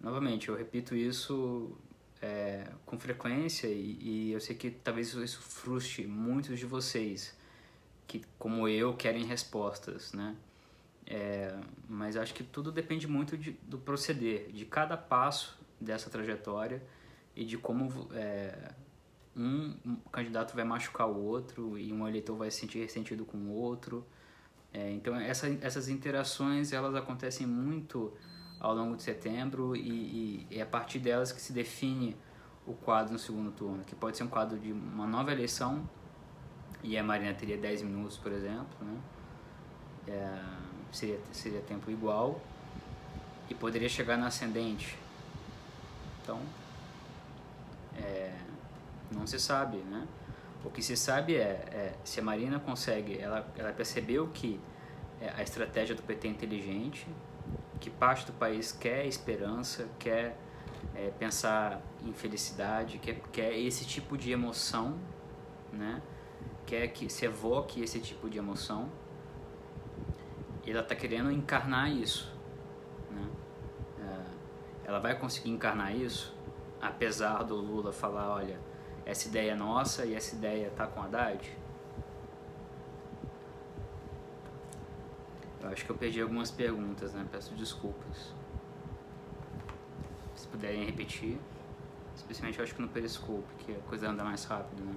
Novamente, 0.00 0.48
eu 0.48 0.56
repito 0.56 0.94
isso 0.94 1.78
é, 2.20 2.70
com 2.84 2.98
frequência 2.98 3.68
e, 3.68 3.98
e, 4.00 4.32
eu 4.32 4.40
sei 4.40 4.56
que 4.56 4.70
talvez 4.70 5.14
isso 5.14 5.40
frustre 5.40 6.06
muitos 6.06 6.58
de 6.58 6.66
vocês 6.66 7.36
que, 8.06 8.22
como 8.38 8.68
eu, 8.68 8.94
querem 8.94 9.24
respostas, 9.24 10.12
né? 10.12 10.36
É, 11.06 11.54
mas 11.88 12.16
acho 12.16 12.32
que 12.32 12.42
tudo 12.42 12.72
depende 12.72 13.06
muito 13.06 13.36
de, 13.36 13.52
do 13.62 13.78
proceder, 13.78 14.50
de 14.50 14.64
cada 14.64 14.96
passo 14.96 15.58
dessa 15.80 16.08
trajetória 16.08 16.82
e 17.36 17.44
de 17.44 17.58
como 17.58 18.08
é, 18.12 18.72
um, 19.36 19.96
candidato 20.10 20.54
vai 20.54 20.64
machucar 20.64 21.08
o 21.08 21.16
outro 21.16 21.78
e 21.78 21.92
um 21.92 22.08
eleitor 22.08 22.36
vai 22.36 22.50
se 22.50 22.60
sentir 22.60 22.78
ressentido 22.78 23.24
com 23.24 23.36
o 23.36 23.52
outro. 23.52 24.06
É, 24.72 24.90
então 24.92 25.14
essa, 25.16 25.48
essas 25.60 25.88
interações 25.88 26.72
elas 26.72 26.94
acontecem 26.94 27.46
muito 27.46 28.12
ao 28.58 28.74
longo 28.74 28.96
de 28.96 29.02
setembro 29.02 29.76
e, 29.76 30.46
e 30.50 30.58
é 30.58 30.62
a 30.62 30.66
partir 30.66 30.98
delas 30.98 31.32
que 31.32 31.40
se 31.40 31.52
define 31.52 32.16
o 32.66 32.72
quadro 32.72 33.12
no 33.12 33.18
segundo 33.18 33.52
turno, 33.52 33.84
que 33.84 33.94
pode 33.94 34.16
ser 34.16 34.24
um 34.24 34.28
quadro 34.28 34.58
de 34.58 34.72
uma 34.72 35.06
nova 35.06 35.30
eleição 35.30 35.88
e 36.82 36.96
a 36.96 37.02
Marina 37.02 37.34
teria 37.34 37.58
10 37.58 37.82
minutos, 37.82 38.16
por 38.16 38.32
exemplo, 38.32 38.76
né? 38.80 39.00
É, 40.06 40.73
seria, 40.94 41.18
seria 41.32 41.60
tempo 41.60 41.90
igual 41.90 42.40
e 43.48 43.54
poderia 43.54 43.88
chegar 43.88 44.16
na 44.16 44.28
ascendente. 44.28 44.98
Então, 46.22 46.40
é, 47.96 48.32
não 49.10 49.26
se 49.26 49.38
sabe, 49.38 49.78
né? 49.78 50.06
O 50.64 50.70
que 50.70 50.82
se 50.82 50.96
sabe 50.96 51.36
é, 51.36 51.40
é, 51.40 51.94
se 52.04 52.20
a 52.20 52.22
Marina 52.22 52.58
consegue, 52.58 53.18
ela, 53.18 53.46
ela 53.56 53.72
percebeu 53.72 54.28
que 54.28 54.58
é, 55.20 55.28
a 55.36 55.42
estratégia 55.42 55.94
do 55.94 56.02
PT 56.02 56.26
é 56.26 56.30
inteligente, 56.30 57.06
que 57.80 57.90
parte 57.90 58.24
do 58.24 58.32
país 58.32 58.72
quer 58.72 59.04
esperança, 59.06 59.86
quer 59.98 60.38
é, 60.94 61.10
pensar 61.18 61.82
em 62.02 62.14
felicidade, 62.14 62.98
quer, 62.98 63.20
quer 63.30 63.58
esse 63.58 63.84
tipo 63.84 64.16
de 64.16 64.32
emoção, 64.32 64.98
né? 65.70 66.00
quer 66.64 66.88
que 66.88 67.10
se 67.10 67.26
evoque 67.26 67.82
esse 67.82 68.00
tipo 68.00 68.30
de 68.30 68.38
emoção 68.38 68.88
ela 70.70 70.80
está 70.80 70.94
querendo 70.94 71.30
encarnar 71.30 71.90
isso. 71.90 72.32
Né? 73.10 73.28
É, 74.00 74.88
ela 74.88 74.98
vai 74.98 75.18
conseguir 75.18 75.50
encarnar 75.50 75.94
isso, 75.94 76.34
apesar 76.80 77.42
do 77.42 77.56
Lula 77.56 77.92
falar, 77.92 78.30
olha, 78.30 78.58
essa 79.04 79.28
ideia 79.28 79.52
é 79.52 79.54
nossa 79.54 80.06
e 80.06 80.14
essa 80.14 80.34
ideia 80.34 80.68
está 80.68 80.86
com 80.86 81.02
Haddad? 81.02 81.56
Eu 85.60 85.70
acho 85.70 85.84
que 85.84 85.90
eu 85.90 85.96
perdi 85.96 86.20
algumas 86.20 86.50
perguntas, 86.50 87.14
né? 87.14 87.26
Peço 87.30 87.54
desculpas. 87.54 88.34
Se 90.34 90.46
puderem 90.48 90.84
repetir. 90.84 91.38
Especialmente 92.14 92.58
eu 92.58 92.64
acho 92.64 92.74
que 92.74 92.82
no 92.82 92.88
Periscope, 92.88 93.46
que 93.58 93.72
a 93.72 93.80
coisa 93.88 94.10
anda 94.10 94.22
mais 94.22 94.44
rápido, 94.44 94.84
né? 94.84 94.94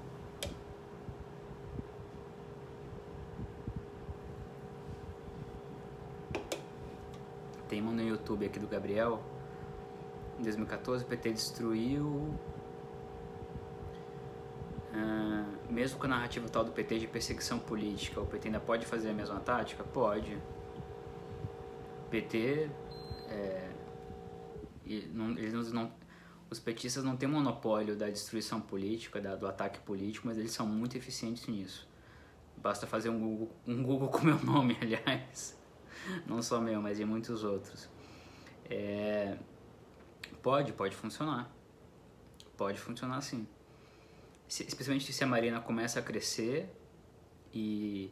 Tem 7.67 7.81
uma 7.81 7.91
no 7.91 8.01
YouTube 8.01 8.45
aqui 8.45 8.59
do 8.59 8.67
Gabriel. 8.67 9.21
Em 10.39 10.43
2014 10.43 11.03
o 11.03 11.07
PT 11.07 11.31
destruiu. 11.33 12.33
Uh, 14.93 15.71
mesmo 15.71 15.99
com 15.99 16.05
a 16.05 16.09
narrativa 16.09 16.47
tal 16.47 16.63
do 16.63 16.71
PT 16.71 16.99
de 16.99 17.07
perseguição 17.07 17.59
política, 17.59 18.21
o 18.21 18.25
PT 18.25 18.47
ainda 18.47 18.59
pode 18.59 18.85
fazer 18.85 19.09
a 19.09 19.13
mesma 19.13 19.39
tática? 19.39 19.83
Pode. 19.83 20.35
O 22.05 22.09
PT. 22.09 22.69
É, 23.29 23.69
eles 24.85 25.73
não, 25.73 25.91
os 26.49 26.59
petistas 26.61 27.03
não 27.03 27.17
têm 27.17 27.27
monopólio 27.27 27.97
da 27.97 28.09
destruição 28.09 28.61
política, 28.61 29.19
da, 29.19 29.35
do 29.35 29.45
ataque 29.45 29.79
político, 29.79 30.27
mas 30.27 30.37
eles 30.37 30.51
são 30.51 30.65
muito 30.65 30.95
eficientes 30.95 31.45
nisso. 31.47 31.85
Basta 32.55 32.87
fazer 32.87 33.09
um 33.09 33.19
Google, 33.19 33.51
um 33.67 33.83
Google 33.83 34.07
com 34.07 34.25
meu 34.25 34.39
nome, 34.41 34.77
aliás 34.81 35.56
não 36.25 36.41
só 36.41 36.59
meu, 36.59 36.81
mas 36.81 36.97
de 36.97 37.05
muitos 37.05 37.43
outros. 37.43 37.89
É, 38.69 39.37
pode, 40.41 40.73
pode 40.73 40.95
funcionar. 40.95 41.49
Pode 42.55 42.79
funcionar 42.79 43.21
sim. 43.21 43.47
Se, 44.47 44.63
especialmente 44.63 45.11
se 45.11 45.23
a 45.23 45.27
Marina 45.27 45.59
começa 45.59 45.99
a 45.99 46.01
crescer 46.01 46.69
e 47.53 48.11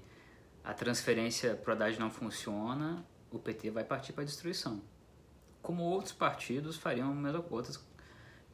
a 0.64 0.74
transferência 0.74 1.56
para 1.56 1.72
o 1.72 1.74
Haddad 1.74 2.00
não 2.00 2.10
funciona, 2.10 3.06
o 3.32 3.40
PT 3.40 3.72
vai 3.72 3.84
partir 3.84 4.14
para 4.14 4.24
a 4.24 4.26
destruição. 4.26 4.82
Como 5.62 5.84
outros 5.84 6.14
partidos 6.14 6.78
fariam, 6.78 7.16
outras 7.50 7.84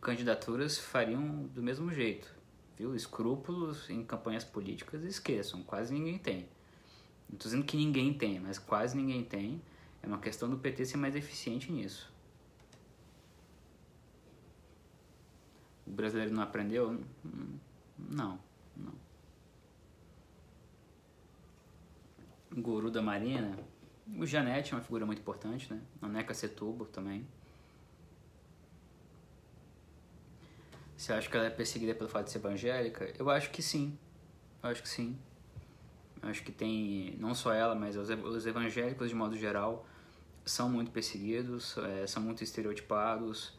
candidaturas 0.02 0.78
fariam 0.78 1.48
do 1.48 1.62
mesmo 1.62 1.91
jeito. 1.91 2.34
Viu? 2.78 2.96
Escrúpulos 2.96 3.89
em 3.89 4.04
campanhas 4.04 4.44
políticas, 4.44 5.04
esqueçam, 5.04 5.62
quase 5.62 5.94
ninguém 5.94 6.17
tem. 6.17 6.50
Não 7.32 7.38
estou 7.38 7.50
dizendo 7.50 7.65
que 7.65 7.78
ninguém 7.78 8.13
tem, 8.13 8.39
mas 8.41 8.60
quase 8.60 8.96
ninguém 8.96 9.24
tem. 9.24 9.62
É 10.04 10.08
uma 10.08 10.20
questão 10.20 10.50
do 10.50 10.58
PT 10.58 10.86
ser 10.86 10.98
mais 10.98 11.15
eficiente 11.15 11.72
nisso. 11.72 12.12
O 15.88 15.91
brasileiro 15.91 16.34
não 16.34 16.44
aprendeu? 16.44 17.00
Não, 17.98 18.38
não. 18.76 18.94
O 22.52 22.62
guru 22.62 22.91
da 22.91 23.02
Marina, 23.02 23.58
o 24.17 24.26
Janete 24.26 24.74
é 24.74 24.76
uma 24.76 24.84
figura 24.84 25.06
muito 25.06 25.20
importante, 25.20 25.74
né? 25.74 25.82
A 26.02 26.10
Neca 26.10 26.34
Setúbal 26.34 26.88
também. 26.88 27.26
Você 30.98 31.13
acha 31.13 31.30
que 31.30 31.38
ela 31.38 31.48
é 31.48 31.50
perseguida 31.50 31.96
pelo 31.96 32.10
fato 32.10 32.26
de 32.26 32.32
ser 32.32 32.39
evangélica? 32.39 33.12
Eu 33.17 33.30
acho 33.30 33.50
que 33.52 33.62
sim. 33.62 33.98
Eu 34.62 34.70
acho 34.70 34.84
que 34.84 34.89
sim. 34.89 35.17
Acho 36.22 36.44
que 36.44 36.52
tem, 36.52 37.16
não 37.20 37.34
só 37.34 37.52
ela, 37.54 37.74
mas 37.74 37.96
os 37.96 38.46
evangélicos 38.46 39.10
de 39.10 39.16
modo 39.16 39.36
geral 39.36 39.86
são 40.46 40.70
muito 40.70 40.92
perseguidos, 40.92 41.78
é, 41.78 42.06
são 42.06 42.22
muito 42.22 42.44
estereotipados, 42.44 43.54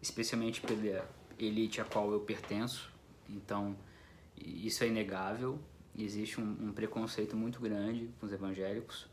especialmente 0.00 0.60
pela 0.60 1.08
elite 1.38 1.80
a 1.80 1.84
qual 1.84 2.12
eu 2.12 2.20
pertenço. 2.20 2.90
Então, 3.28 3.76
isso 4.36 4.84
é 4.84 4.88
inegável. 4.88 5.58
Existe 5.96 6.40
um, 6.40 6.68
um 6.68 6.72
preconceito 6.72 7.36
muito 7.36 7.60
grande 7.60 8.10
com 8.18 8.26
os 8.26 8.32
evangélicos, 8.32 9.06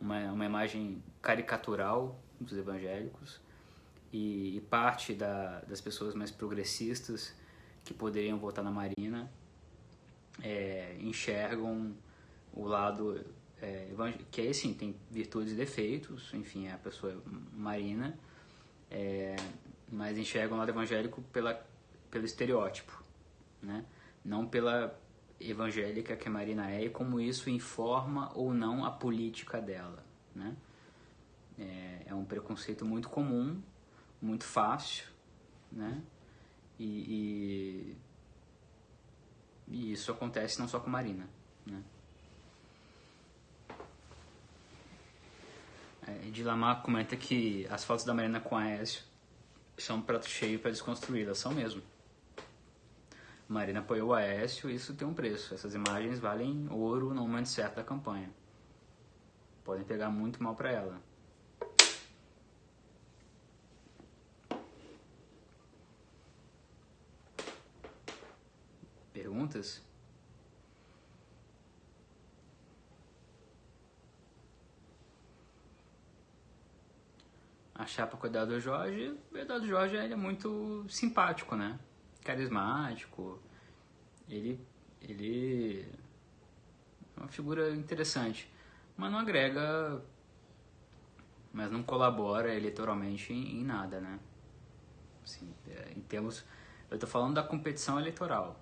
uma, 0.00 0.32
uma 0.32 0.44
imagem 0.44 1.02
caricatural 1.20 2.18
dos 2.40 2.56
evangélicos. 2.56 3.40
E, 4.12 4.56
e 4.56 4.60
parte 4.60 5.14
da, 5.14 5.60
das 5.60 5.80
pessoas 5.80 6.14
mais 6.14 6.30
progressistas 6.30 7.34
que 7.84 7.94
poderiam 7.94 8.38
votar 8.38 8.62
na 8.62 8.70
Marina 8.70 9.30
é, 10.42 10.96
enxergam 11.00 11.94
o 12.52 12.64
lado 12.66 13.24
é, 13.60 13.88
que 14.30 14.40
aí 14.40 14.52
sim 14.52 14.74
tem 14.74 14.96
virtudes 15.10 15.52
e 15.52 15.56
defeitos, 15.56 16.34
enfim, 16.34 16.66
é 16.66 16.72
a 16.72 16.78
pessoa 16.78 17.22
marina, 17.52 18.18
é, 18.90 19.36
mas 19.90 20.18
enxerga 20.18 20.54
o 20.54 20.58
lado 20.58 20.70
evangélico 20.70 21.22
pela, 21.32 21.54
pelo 22.10 22.24
estereótipo, 22.24 23.02
né? 23.62 23.84
não 24.24 24.46
pela 24.46 24.98
evangélica 25.40 26.16
que 26.16 26.28
a 26.28 26.30
Marina 26.30 26.70
é 26.70 26.84
e 26.84 26.90
como 26.90 27.20
isso 27.20 27.50
informa 27.50 28.30
ou 28.34 28.52
não 28.54 28.84
a 28.84 28.90
política 28.90 29.60
dela. 29.60 30.04
Né? 30.34 30.56
É, 31.58 32.02
é 32.06 32.14
um 32.14 32.24
preconceito 32.24 32.84
muito 32.84 33.08
comum, 33.08 33.60
muito 34.20 34.44
fácil, 34.44 35.06
né? 35.70 36.02
E, 36.78 36.84
e, 36.84 37.96
e 39.68 39.92
isso 39.92 40.10
acontece 40.10 40.58
não 40.58 40.66
só 40.66 40.80
com 40.80 40.88
Marina, 40.88 41.28
né? 41.66 41.82
É, 46.06 46.12
Dilamar 46.30 46.82
comenta 46.82 47.16
que 47.16 47.66
as 47.70 47.84
fotos 47.84 48.04
da 48.04 48.12
Marina 48.12 48.40
com 48.40 48.56
Aécio 48.56 49.04
são 49.78 49.96
um 49.96 50.02
prato 50.02 50.28
cheio 50.28 50.58
para 50.58 50.70
desconstruí-las. 50.70 51.38
São 51.38 51.52
mesmo. 51.52 51.82
Marina 53.48 53.80
apoiou 53.80 54.10
o 54.10 54.14
Aécio 54.14 54.70
e 54.70 54.74
isso 54.74 54.94
tem 54.94 55.06
um 55.06 55.14
preço. 55.14 55.54
Essas 55.54 55.74
imagens 55.74 56.18
valem 56.18 56.66
ouro 56.70 57.14
no 57.14 57.22
momento 57.22 57.48
certo 57.48 57.76
da 57.76 57.84
campanha. 57.84 58.30
Podem 59.64 59.84
pegar 59.84 60.10
muito 60.10 60.42
mal 60.42 60.56
para 60.56 60.70
ela. 60.70 61.00
Perguntas? 69.12 69.82
A 77.82 77.86
chapa 77.86 78.16
com 78.16 78.26
o 78.26 78.30
Eduardo 78.30 78.58
Jorge, 78.60 79.18
o 79.32 79.36
Eduardo 79.36 79.66
Jorge 79.66 79.96
ele 79.96 80.12
é 80.12 80.16
muito 80.16 80.86
simpático, 80.88 81.56
né? 81.56 81.78
Carismático. 82.22 83.40
Ele, 84.28 84.60
ele 85.00 85.84
é 87.16 87.20
uma 87.20 87.28
figura 87.28 87.74
interessante, 87.74 88.48
mas 88.96 89.10
não 89.10 89.18
agrega, 89.18 90.00
mas 91.52 91.72
não 91.72 91.82
colabora 91.82 92.54
eleitoralmente 92.54 93.32
em, 93.32 93.60
em 93.60 93.64
nada, 93.64 94.00
né? 94.00 94.20
Assim, 95.24 95.52
é, 95.68 95.92
em 95.96 96.00
termos, 96.02 96.44
eu 96.88 96.94
estou 96.94 97.10
falando 97.10 97.34
da 97.34 97.42
competição 97.42 97.98
eleitoral, 97.98 98.60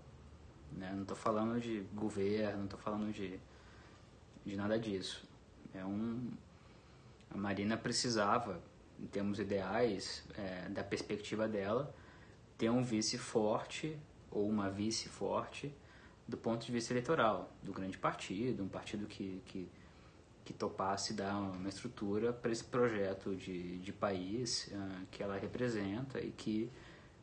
né? 0.73 0.93
Não 0.95 1.03
estou 1.03 1.17
falando 1.17 1.61
de 1.61 1.81
governo, 1.93 2.59
não 2.59 2.65
estou 2.65 2.81
falando 2.81 3.13
de, 3.13 3.39
de 4.47 4.57
nada 4.57 4.79
disso. 4.79 5.29
É 5.75 5.85
um, 5.85 6.31
a 7.31 7.37
Marina 7.37 7.77
precisava 7.77 8.70
em 9.03 9.07
termos 9.07 9.39
ideais, 9.39 10.25
é, 10.37 10.69
da 10.69 10.85
perspectiva 10.85 11.49
dela, 11.49 11.95
ter 12.59 12.71
um 12.71 12.83
vice 12.83 13.17
forte 13.17 13.97
ou 14.31 14.49
uma 14.49 14.71
vice 14.71 15.09
forte 15.09 15.75
do 16.29 16.37
ponto 16.37 16.65
de 16.65 16.71
vista 16.71 16.93
eleitoral, 16.93 17.51
do 17.63 17.73
grande 17.73 17.99
partido, 17.99 18.63
um 18.63 18.69
partido 18.69 19.07
que, 19.07 19.43
que, 19.47 19.69
que 20.45 20.53
topasse 20.53 21.13
dar 21.13 21.37
uma 21.37 21.69
estrutura 21.69 22.33
para 22.33 22.53
esse 22.53 22.63
projeto 22.63 23.35
de, 23.35 23.79
de 23.79 23.93
país 23.93 24.69
uh, 24.69 25.07
que 25.11 25.23
ela 25.23 25.37
representa 25.37 26.21
e 26.21 26.31
que 26.31 26.71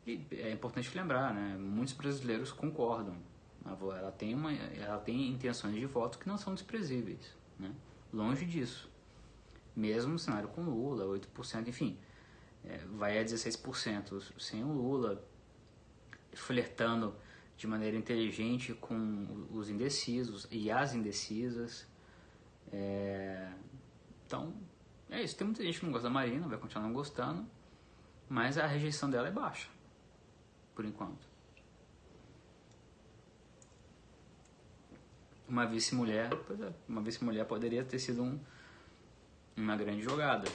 e 0.05 0.25
é 0.31 0.51
importante 0.51 0.97
lembrar, 0.97 1.33
né, 1.33 1.57
muitos 1.59 1.93
brasileiros 1.93 2.53
concordam. 2.53 3.17
Ela 3.65 4.11
tem, 4.13 4.33
uma, 4.33 4.53
ela 4.53 4.97
tem 4.97 5.29
intenções 5.29 5.75
de 5.75 5.85
voto 5.85 6.17
que 6.17 6.29
não 6.29 6.37
são 6.37 6.53
desprezíveis, 6.53 7.35
né? 7.59 7.73
longe 8.13 8.45
disso 8.45 8.89
mesmo 9.77 10.17
cenário 10.17 10.49
com 10.49 10.63
Lula, 10.63 11.05
8%, 11.05 11.67
enfim, 11.67 11.97
é, 12.65 12.79
vai 12.95 13.19
a 13.19 13.23
16% 13.23 14.39
sem 14.39 14.63
o 14.63 14.71
Lula, 14.71 15.23
flertando 16.33 17.15
de 17.55 17.67
maneira 17.67 17.95
inteligente 17.95 18.73
com 18.73 19.47
os 19.51 19.69
indecisos 19.69 20.47
e 20.51 20.71
as 20.71 20.95
indecisas. 20.95 21.87
É, 22.71 23.51
então, 24.25 24.53
é 25.09 25.21
isso. 25.21 25.37
Tem 25.37 25.45
muita 25.45 25.63
gente 25.63 25.79
que 25.79 25.85
não 25.85 25.91
gosta 25.91 26.07
da 26.07 26.13
Marina, 26.13 26.47
vai 26.47 26.57
continuar 26.57 26.85
não 26.85 26.93
gostando, 26.93 27.45
mas 28.27 28.57
a 28.57 28.65
rejeição 28.65 29.09
dela 29.09 29.27
é 29.27 29.31
baixa, 29.31 29.69
por 30.75 30.85
enquanto. 30.85 31.27
Uma 35.47 35.65
vice-mulher, 35.65 36.29
é, 36.33 36.73
uma 36.89 37.01
vice-mulher 37.01 37.45
poderia 37.45 37.85
ter 37.85 37.99
sido 37.99 38.23
um 38.23 38.39
uma 39.57 39.75
grande 39.75 40.03
jogada. 40.03 40.47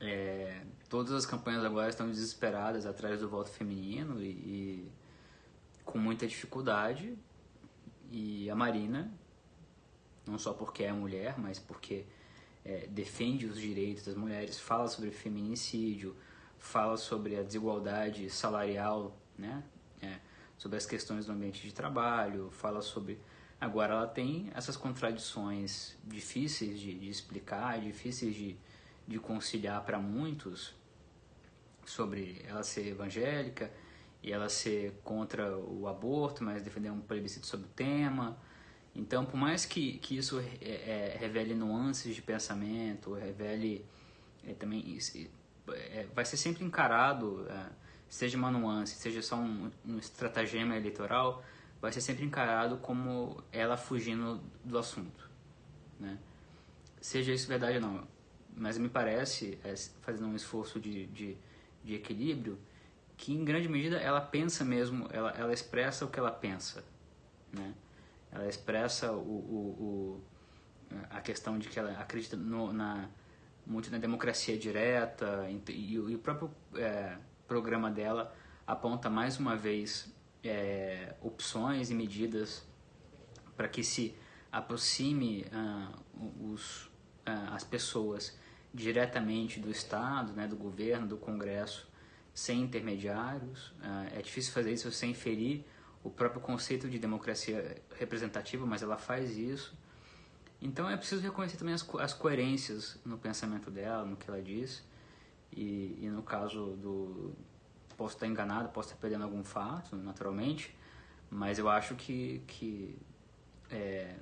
É, 0.00 0.62
todas 0.88 1.12
as 1.12 1.24
campanhas 1.24 1.64
agora 1.64 1.88
estão 1.88 2.08
desesperadas 2.08 2.84
atrás 2.84 3.20
do 3.20 3.28
voto 3.28 3.50
feminino 3.50 4.20
e, 4.20 4.26
e, 4.26 4.92
com 5.84 5.98
muita 5.98 6.26
dificuldade. 6.26 7.16
E 8.10 8.50
a 8.50 8.56
Marina, 8.56 9.12
não 10.26 10.38
só 10.38 10.52
porque 10.52 10.82
é 10.82 10.92
mulher, 10.92 11.38
mas 11.38 11.58
porque 11.58 12.06
é, 12.64 12.86
defende 12.88 13.46
os 13.46 13.58
direitos 13.58 14.04
das 14.04 14.14
mulheres, 14.14 14.58
fala 14.58 14.88
sobre 14.88 15.10
feminicídio, 15.10 16.16
fala 16.58 16.96
sobre 16.96 17.36
a 17.36 17.42
desigualdade 17.42 18.28
salarial, 18.28 19.16
né? 19.38 19.62
É, 20.02 20.18
sobre 20.56 20.76
as 20.76 20.86
questões 20.86 21.26
do 21.26 21.32
ambiente 21.32 21.62
de 21.62 21.72
trabalho, 21.72 22.50
fala 22.50 22.82
sobre. 22.82 23.20
Agora, 23.60 23.94
ela 23.94 24.06
tem 24.06 24.50
essas 24.54 24.76
contradições 24.76 25.96
difíceis 26.02 26.80
de, 26.80 26.98
de 26.98 27.10
explicar, 27.10 27.78
difíceis 27.80 28.34
de, 28.34 28.56
de 29.06 29.18
conciliar 29.18 29.84
para 29.84 29.98
muitos, 29.98 30.74
sobre 31.84 32.42
ela 32.46 32.62
ser 32.62 32.88
evangélica 32.88 33.70
e 34.22 34.32
ela 34.32 34.48
ser 34.48 35.00
contra 35.02 35.56
o 35.56 35.88
aborto, 35.88 36.44
mas 36.44 36.62
defender 36.62 36.90
um 36.90 37.00
plebiscito 37.00 37.46
sobre 37.46 37.66
o 37.66 37.70
tema. 37.70 38.38
Então, 38.94 39.24
por 39.24 39.36
mais 39.36 39.64
que, 39.64 39.98
que 39.98 40.16
isso 40.16 40.40
é, 40.60 40.64
é, 40.64 41.16
revele 41.18 41.54
nuances 41.54 42.14
de 42.14 42.22
pensamento, 42.22 43.12
revele 43.14 43.84
é, 44.46 44.52
também 44.54 44.98
é, 45.68 46.06
vai 46.14 46.24
ser 46.24 46.36
sempre 46.36 46.64
encarado, 46.64 47.46
é, 47.48 47.66
seja 48.08 48.36
uma 48.36 48.50
nuance, 48.50 48.96
seja 48.96 49.22
só 49.22 49.36
um, 49.36 49.70
um 49.86 49.98
estratagema 49.98 50.76
eleitoral, 50.76 51.42
vai 51.80 51.90
ser 51.92 52.00
sempre 52.00 52.24
encarado 52.24 52.76
como 52.78 53.42
ela 53.52 53.76
fugindo 53.76 54.40
do 54.64 54.78
assunto, 54.78 55.30
né? 55.98 56.18
Seja 57.00 57.32
isso 57.32 57.48
verdade 57.48 57.76
ou 57.76 57.82
não, 57.82 58.06
mas 58.54 58.76
me 58.76 58.88
parece, 58.88 59.58
é, 59.64 59.74
fazendo 60.02 60.26
um 60.26 60.36
esforço 60.36 60.78
de, 60.78 61.06
de, 61.06 61.36
de, 61.82 61.94
equilíbrio, 61.94 62.58
que 63.16 63.32
em 63.32 63.44
grande 63.44 63.68
medida 63.68 63.96
ela 63.96 64.20
pensa 64.20 64.64
mesmo, 64.64 65.08
ela, 65.10 65.30
ela 65.30 65.52
expressa 65.52 66.04
o 66.04 66.10
que 66.10 66.18
ela 66.18 66.30
pensa, 66.30 66.84
né? 67.52 67.74
Ela 68.30 68.46
expressa 68.46 69.12
o, 69.12 69.16
o, 69.16 70.20
o 70.20 70.30
a 71.08 71.20
questão 71.20 71.58
de 71.58 71.68
que 71.68 71.78
ela 71.78 71.92
acredita 72.00 72.36
no, 72.36 72.72
na, 72.72 73.08
muito 73.66 73.90
na 73.90 73.98
democracia 73.98 74.58
direta 74.58 75.48
e, 75.48 75.92
e, 75.92 75.98
o 75.98 76.18
próprio 76.18 76.50
é, 76.74 77.16
programa 77.46 77.90
dela 77.90 78.34
aponta 78.66 79.08
mais 79.08 79.38
uma 79.38 79.56
vez 79.56 80.12
é, 80.42 81.14
opções 81.20 81.90
e 81.90 81.94
medidas 81.94 82.66
para 83.56 83.68
que 83.68 83.82
se 83.82 84.14
aproxime 84.50 85.46
uh, 85.52 86.52
os, 86.52 86.86
uh, 86.86 87.52
as 87.52 87.62
pessoas 87.62 88.36
diretamente 88.72 89.60
do 89.60 89.70
Estado, 89.70 90.32
né, 90.32 90.46
do 90.46 90.56
governo, 90.56 91.06
do 91.06 91.16
Congresso, 91.16 91.88
sem 92.32 92.62
intermediários. 92.62 93.68
Uh, 93.78 94.18
é 94.18 94.22
difícil 94.22 94.52
fazer 94.52 94.72
isso 94.72 94.90
sem 94.90 95.14
ferir 95.14 95.64
o 96.02 96.10
próprio 96.10 96.40
conceito 96.40 96.88
de 96.88 96.98
democracia 96.98 97.80
representativa, 97.98 98.64
mas 98.64 98.82
ela 98.82 98.96
faz 98.96 99.36
isso. 99.36 99.76
Então 100.60 100.88
é 100.88 100.96
preciso 100.96 101.22
reconhecer 101.22 101.56
também 101.56 101.74
as, 101.74 101.86
as 101.98 102.12
coerências 102.12 102.98
no 103.04 103.18
pensamento 103.18 103.70
dela, 103.70 104.04
no 104.04 104.16
que 104.16 104.28
ela 104.28 104.42
diz. 104.42 104.82
E, 105.52 105.98
e, 106.00 106.08
no 106.08 106.22
caso 106.22 106.76
do. 106.76 107.32
Posso 108.00 108.14
estar 108.14 108.26
enganado, 108.26 108.70
posso 108.70 108.88
estar 108.88 108.98
perdendo 108.98 109.24
algum 109.24 109.44
fato, 109.44 109.94
naturalmente, 109.94 110.74
mas 111.28 111.58
eu 111.58 111.68
acho 111.68 111.94
que, 111.96 112.42
que 112.46 112.98
é, 113.70 114.16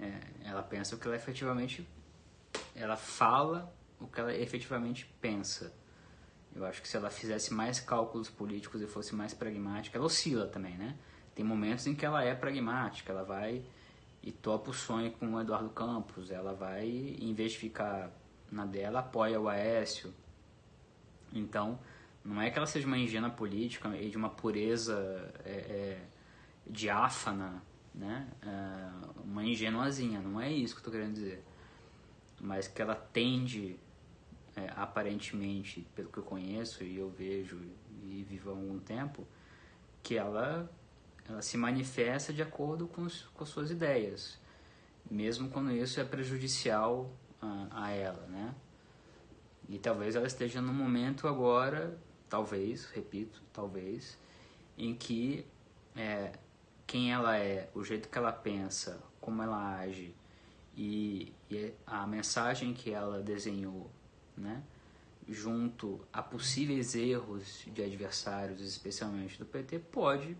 é, 0.00 0.04
é 0.06 0.20
ela 0.44 0.62
pensa 0.62 0.96
o 0.96 0.98
que 0.98 1.06
ela 1.06 1.14
efetivamente. 1.14 1.86
Ela 2.74 2.96
fala 2.96 3.70
o 4.00 4.06
que 4.06 4.18
ela 4.18 4.34
efetivamente 4.34 5.14
pensa. 5.20 5.70
Eu 6.56 6.64
acho 6.64 6.80
que 6.80 6.88
se 6.88 6.96
ela 6.96 7.10
fizesse 7.10 7.52
mais 7.52 7.80
cálculos 7.80 8.30
políticos 8.30 8.80
e 8.80 8.86
fosse 8.86 9.14
mais 9.14 9.34
pragmática, 9.34 9.98
ela 9.98 10.06
oscila 10.06 10.46
também, 10.46 10.74
né? 10.78 10.96
Tem 11.34 11.44
momentos 11.44 11.86
em 11.86 11.94
que 11.94 12.06
ela 12.06 12.24
é 12.24 12.34
pragmática, 12.34 13.12
ela 13.12 13.24
vai 13.24 13.62
e 14.22 14.32
topa 14.32 14.70
o 14.70 14.72
sonho 14.72 15.12
com 15.12 15.34
o 15.34 15.38
Eduardo 15.38 15.68
Campos. 15.68 16.30
Ela 16.30 16.54
vai, 16.54 16.88
em 16.88 17.34
vez 17.34 17.52
de 17.52 17.58
ficar 17.58 18.10
na 18.50 18.64
dela, 18.64 19.00
apoia 19.00 19.38
o 19.38 19.50
Aécio. 19.50 20.14
Então, 21.32 21.78
não 22.24 22.40
é 22.40 22.50
que 22.50 22.58
ela 22.58 22.66
seja 22.66 22.86
uma 22.86 22.98
ingênua 22.98 23.30
política 23.30 23.88
e 23.96 24.10
de 24.10 24.16
uma 24.16 24.30
pureza 24.30 25.32
é, 25.44 25.50
é, 25.50 26.06
diáfana, 26.66 27.62
né? 27.94 28.28
É, 28.42 29.22
uma 29.24 29.44
ingenuazinha, 29.44 30.20
não 30.20 30.40
é 30.40 30.50
isso 30.50 30.74
que 30.74 30.78
eu 30.78 30.80
estou 30.80 30.92
querendo 30.92 31.14
dizer. 31.14 31.44
Mas 32.40 32.68
que 32.68 32.80
ela 32.80 32.94
tende, 32.94 33.78
é, 34.56 34.70
aparentemente, 34.76 35.86
pelo 35.94 36.08
que 36.10 36.18
eu 36.18 36.24
conheço 36.24 36.84
e 36.84 36.96
eu 36.96 37.10
vejo 37.10 37.60
e 38.02 38.22
vivo 38.22 38.50
há 38.50 38.52
algum 38.52 38.78
tempo, 38.78 39.26
que 40.02 40.16
ela 40.16 40.70
ela 41.28 41.42
se 41.42 41.56
manifesta 41.58 42.32
de 42.32 42.42
acordo 42.42 42.88
com, 42.88 43.02
os, 43.02 43.22
com 43.34 43.44
as 43.44 43.50
suas 43.50 43.70
ideias, 43.70 44.38
mesmo 45.10 45.50
quando 45.50 45.70
isso 45.72 46.00
é 46.00 46.04
prejudicial 46.04 47.12
a, 47.40 47.84
a 47.84 47.90
ela, 47.90 48.26
né? 48.26 48.54
E 49.68 49.78
talvez 49.78 50.16
ela 50.16 50.26
esteja 50.26 50.62
num 50.62 50.72
momento 50.72 51.28
agora, 51.28 51.98
talvez, 52.28 52.86
repito, 52.86 53.42
talvez, 53.52 54.16
em 54.76 54.94
que 54.94 55.44
é, 55.94 56.32
quem 56.86 57.12
ela 57.12 57.36
é, 57.36 57.68
o 57.74 57.84
jeito 57.84 58.08
que 58.08 58.16
ela 58.16 58.32
pensa, 58.32 58.98
como 59.20 59.42
ela 59.42 59.78
age 59.78 60.14
e, 60.76 61.32
e 61.50 61.74
a 61.86 62.06
mensagem 62.06 62.72
que 62.72 62.90
ela 62.90 63.20
desenhou, 63.20 63.90
né? 64.36 64.62
junto 65.28 66.00
a 66.10 66.22
possíveis 66.22 66.94
erros 66.94 67.64
de 67.66 67.82
adversários, 67.82 68.60
especialmente 68.62 69.38
do 69.38 69.44
PT, 69.44 69.78
pode 69.78 70.36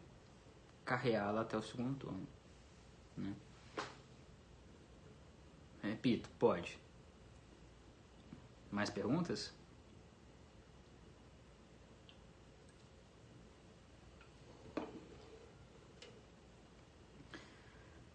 carreá-la 0.84 1.42
até 1.42 1.56
o 1.58 1.62
segundo 1.62 1.98
turno. 1.98 2.26
Né? 3.14 3.34
Repito, 5.82 6.30
pode. 6.38 6.78
Mais 8.70 8.90
perguntas? 8.90 9.52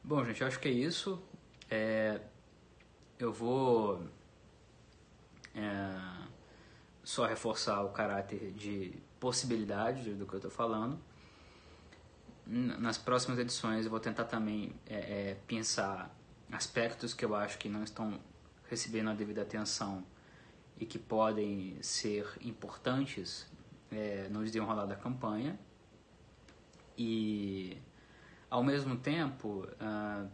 Bom, 0.04 0.24
gente, 0.26 0.42
eu 0.42 0.48
acho 0.48 0.60
que 0.60 0.68
é 0.68 0.72
isso. 0.72 1.22
É, 1.70 2.20
eu 3.18 3.32
vou 3.32 4.06
é, 5.56 6.28
só 7.04 7.26
reforçar 7.26 7.84
o 7.84 7.90
caráter 7.90 8.52
de 8.52 8.94
possibilidade 9.20 10.14
do 10.14 10.26
que 10.26 10.34
eu 10.34 10.38
estou 10.38 10.52
falando 10.52 11.00
nas 12.46 12.98
próximas 12.98 13.40
edições 13.40 13.86
eu 13.86 13.92
vou 13.92 14.00
tentar 14.00 14.26
também 14.26 14.76
é, 14.86 14.96
é, 14.96 15.38
pensar 15.48 16.14
aspectos 16.52 17.14
que 17.14 17.24
eu 17.24 17.36
acho 17.36 17.58
que 17.58 17.70
não 17.70 17.84
estão 17.84 18.20
recebendo 18.70 19.10
a 19.10 19.14
devida 19.14 19.42
atenção 19.42 20.04
e 20.80 20.86
que 20.86 20.98
podem 20.98 21.78
ser 21.82 22.28
importantes 22.42 23.48
é, 23.92 24.28
no 24.30 24.44
desenrolar 24.44 24.86
da 24.86 24.96
campanha. 24.96 25.60
E 26.98 27.78
ao 28.50 28.64
mesmo 28.64 28.96
tempo 28.96 29.68
ah, 29.80 30.26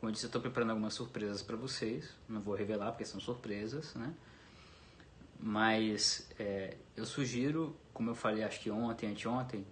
como 0.00 0.10
eu 0.10 0.12
disse 0.12 0.24
eu 0.24 0.28
estou 0.28 0.40
preparando 0.40 0.70
algumas 0.70 0.94
surpresas 0.94 1.42
para 1.42 1.56
vocês. 1.56 2.16
Não 2.28 2.40
vou 2.40 2.54
revelar 2.54 2.92
porque 2.92 3.04
são 3.04 3.20
surpresas 3.20 3.94
né? 3.94 4.14
Mas 5.38 6.30
é, 6.38 6.76
eu 6.96 7.04
sugiro 7.04 7.76
como 7.92 8.10
eu 8.10 8.14
falei 8.14 8.42
acho 8.42 8.60
que 8.60 8.70
ontem 8.70 9.10
anteontem 9.10 9.66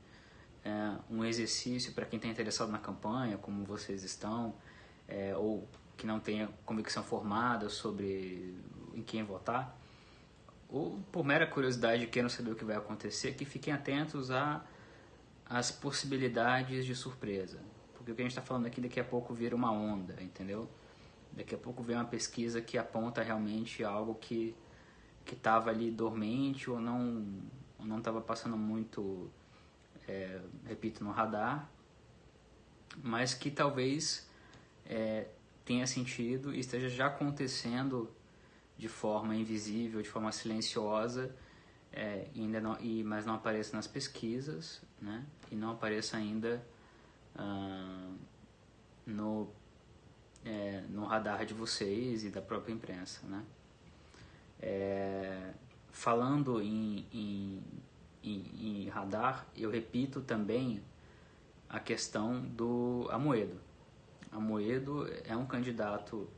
é, 0.64 0.96
um 1.08 1.24
exercício 1.24 1.92
para 1.92 2.04
quem 2.04 2.18
está 2.18 2.28
interessado 2.28 2.70
na 2.70 2.78
campanha, 2.78 3.38
como 3.38 3.64
vocês 3.64 4.04
estão, 4.04 4.54
é, 5.08 5.36
ou 5.36 5.66
que 5.96 6.06
não 6.06 6.20
tenha 6.20 6.48
convicção 6.64 7.02
formada 7.02 7.68
sobre 7.68 8.54
em 8.94 9.02
quem 9.02 9.22
votar, 9.22 9.76
ou 10.68 10.98
por 11.10 11.24
mera 11.24 11.46
curiosidade 11.46 12.06
queiram 12.06 12.28
saber 12.28 12.52
o 12.52 12.54
que 12.54 12.64
vai 12.64 12.76
acontecer, 12.76 13.34
que 13.34 13.44
fiquem 13.44 13.72
atentos 13.72 14.30
a 14.30 14.64
as 15.50 15.72
possibilidades 15.72 16.86
de 16.86 16.94
surpresa. 16.94 17.58
Porque 17.92 18.12
o 18.12 18.14
que 18.14 18.22
a 18.22 18.24
gente 18.24 18.30
está 18.30 18.40
falando 18.40 18.66
aqui 18.66 18.80
daqui 18.80 19.00
a 19.00 19.04
pouco 19.04 19.34
vira 19.34 19.56
uma 19.56 19.72
onda, 19.72 20.14
entendeu? 20.22 20.70
Daqui 21.32 21.56
a 21.56 21.58
pouco 21.58 21.82
vem 21.82 21.96
uma 21.96 22.04
pesquisa 22.04 22.62
que 22.62 22.78
aponta 22.78 23.22
realmente 23.22 23.82
algo 23.82 24.14
que 24.14 24.54
que 25.24 25.34
estava 25.34 25.70
ali 25.70 25.90
dormente 25.90 26.70
ou 26.70 26.80
não 26.80 27.26
não 27.78 27.98
estava 27.98 28.20
passando 28.20 28.56
muito 28.56 29.30
é, 30.06 30.40
repito, 30.66 31.04
no 31.04 31.10
radar, 31.10 31.68
mas 33.02 33.32
que 33.34 33.50
talvez 33.50 34.28
é, 34.84 35.28
tenha 35.64 35.86
sentido 35.86 36.54
e 36.54 36.58
esteja 36.58 36.88
já 36.88 37.06
acontecendo 37.06 38.10
de 38.80 38.88
forma 38.88 39.36
invisível, 39.36 40.00
de 40.00 40.08
forma 40.08 40.32
silenciosa, 40.32 41.36
é, 41.92 42.28
ainda 42.34 42.60
não, 42.60 42.80
e, 42.80 43.04
mas 43.04 43.26
não 43.26 43.34
apareça 43.34 43.76
nas 43.76 43.86
pesquisas, 43.86 44.82
né? 45.00 45.26
E 45.50 45.54
não 45.54 45.72
apareça 45.72 46.16
ainda 46.16 46.64
ah, 47.36 48.10
no, 49.04 49.50
é, 50.44 50.82
no 50.88 51.04
radar 51.04 51.44
de 51.44 51.52
vocês 51.52 52.24
e 52.24 52.30
da 52.30 52.40
própria 52.40 52.72
imprensa, 52.72 53.26
né? 53.26 53.44
É, 54.62 55.52
falando 55.90 56.60
em, 56.62 57.06
em 57.12 57.62
em, 58.22 58.44
em 58.84 58.88
radar, 58.88 59.46
eu 59.56 59.70
repito 59.70 60.20
também 60.20 60.82
a 61.68 61.80
questão 61.80 62.40
do 62.40 63.08
Amoedo. 63.10 63.58
Amoedo 64.30 65.06
é 65.24 65.36
um 65.36 65.46
candidato 65.46 66.28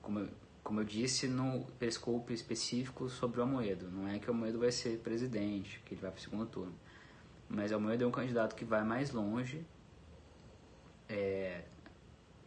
como 0.00 0.18
eu, 0.18 0.28
como 0.62 0.80
eu 0.80 0.84
disse 0.84 1.26
no 1.26 1.64
periscope 1.78 2.32
específico 2.32 3.08
sobre 3.08 3.40
o 3.40 3.42
Amoedo, 3.42 3.90
não 3.90 4.08
é 4.08 4.18
que 4.18 4.30
o 4.30 4.32
Amoedo 4.32 4.58
vai 4.58 4.70
ser 4.70 4.98
presidente, 4.98 5.80
que 5.84 5.94
ele 5.94 6.00
vai 6.00 6.10
para 6.10 6.18
o 6.18 6.22
segundo 6.22 6.46
turno, 6.46 6.74
mas 7.48 7.72
o 7.72 7.76
Amoedo 7.76 8.04
é 8.04 8.06
um 8.06 8.12
candidato 8.12 8.54
que 8.54 8.64
vai 8.64 8.84
mais 8.84 9.10
longe 9.10 9.66
é, 11.08 11.64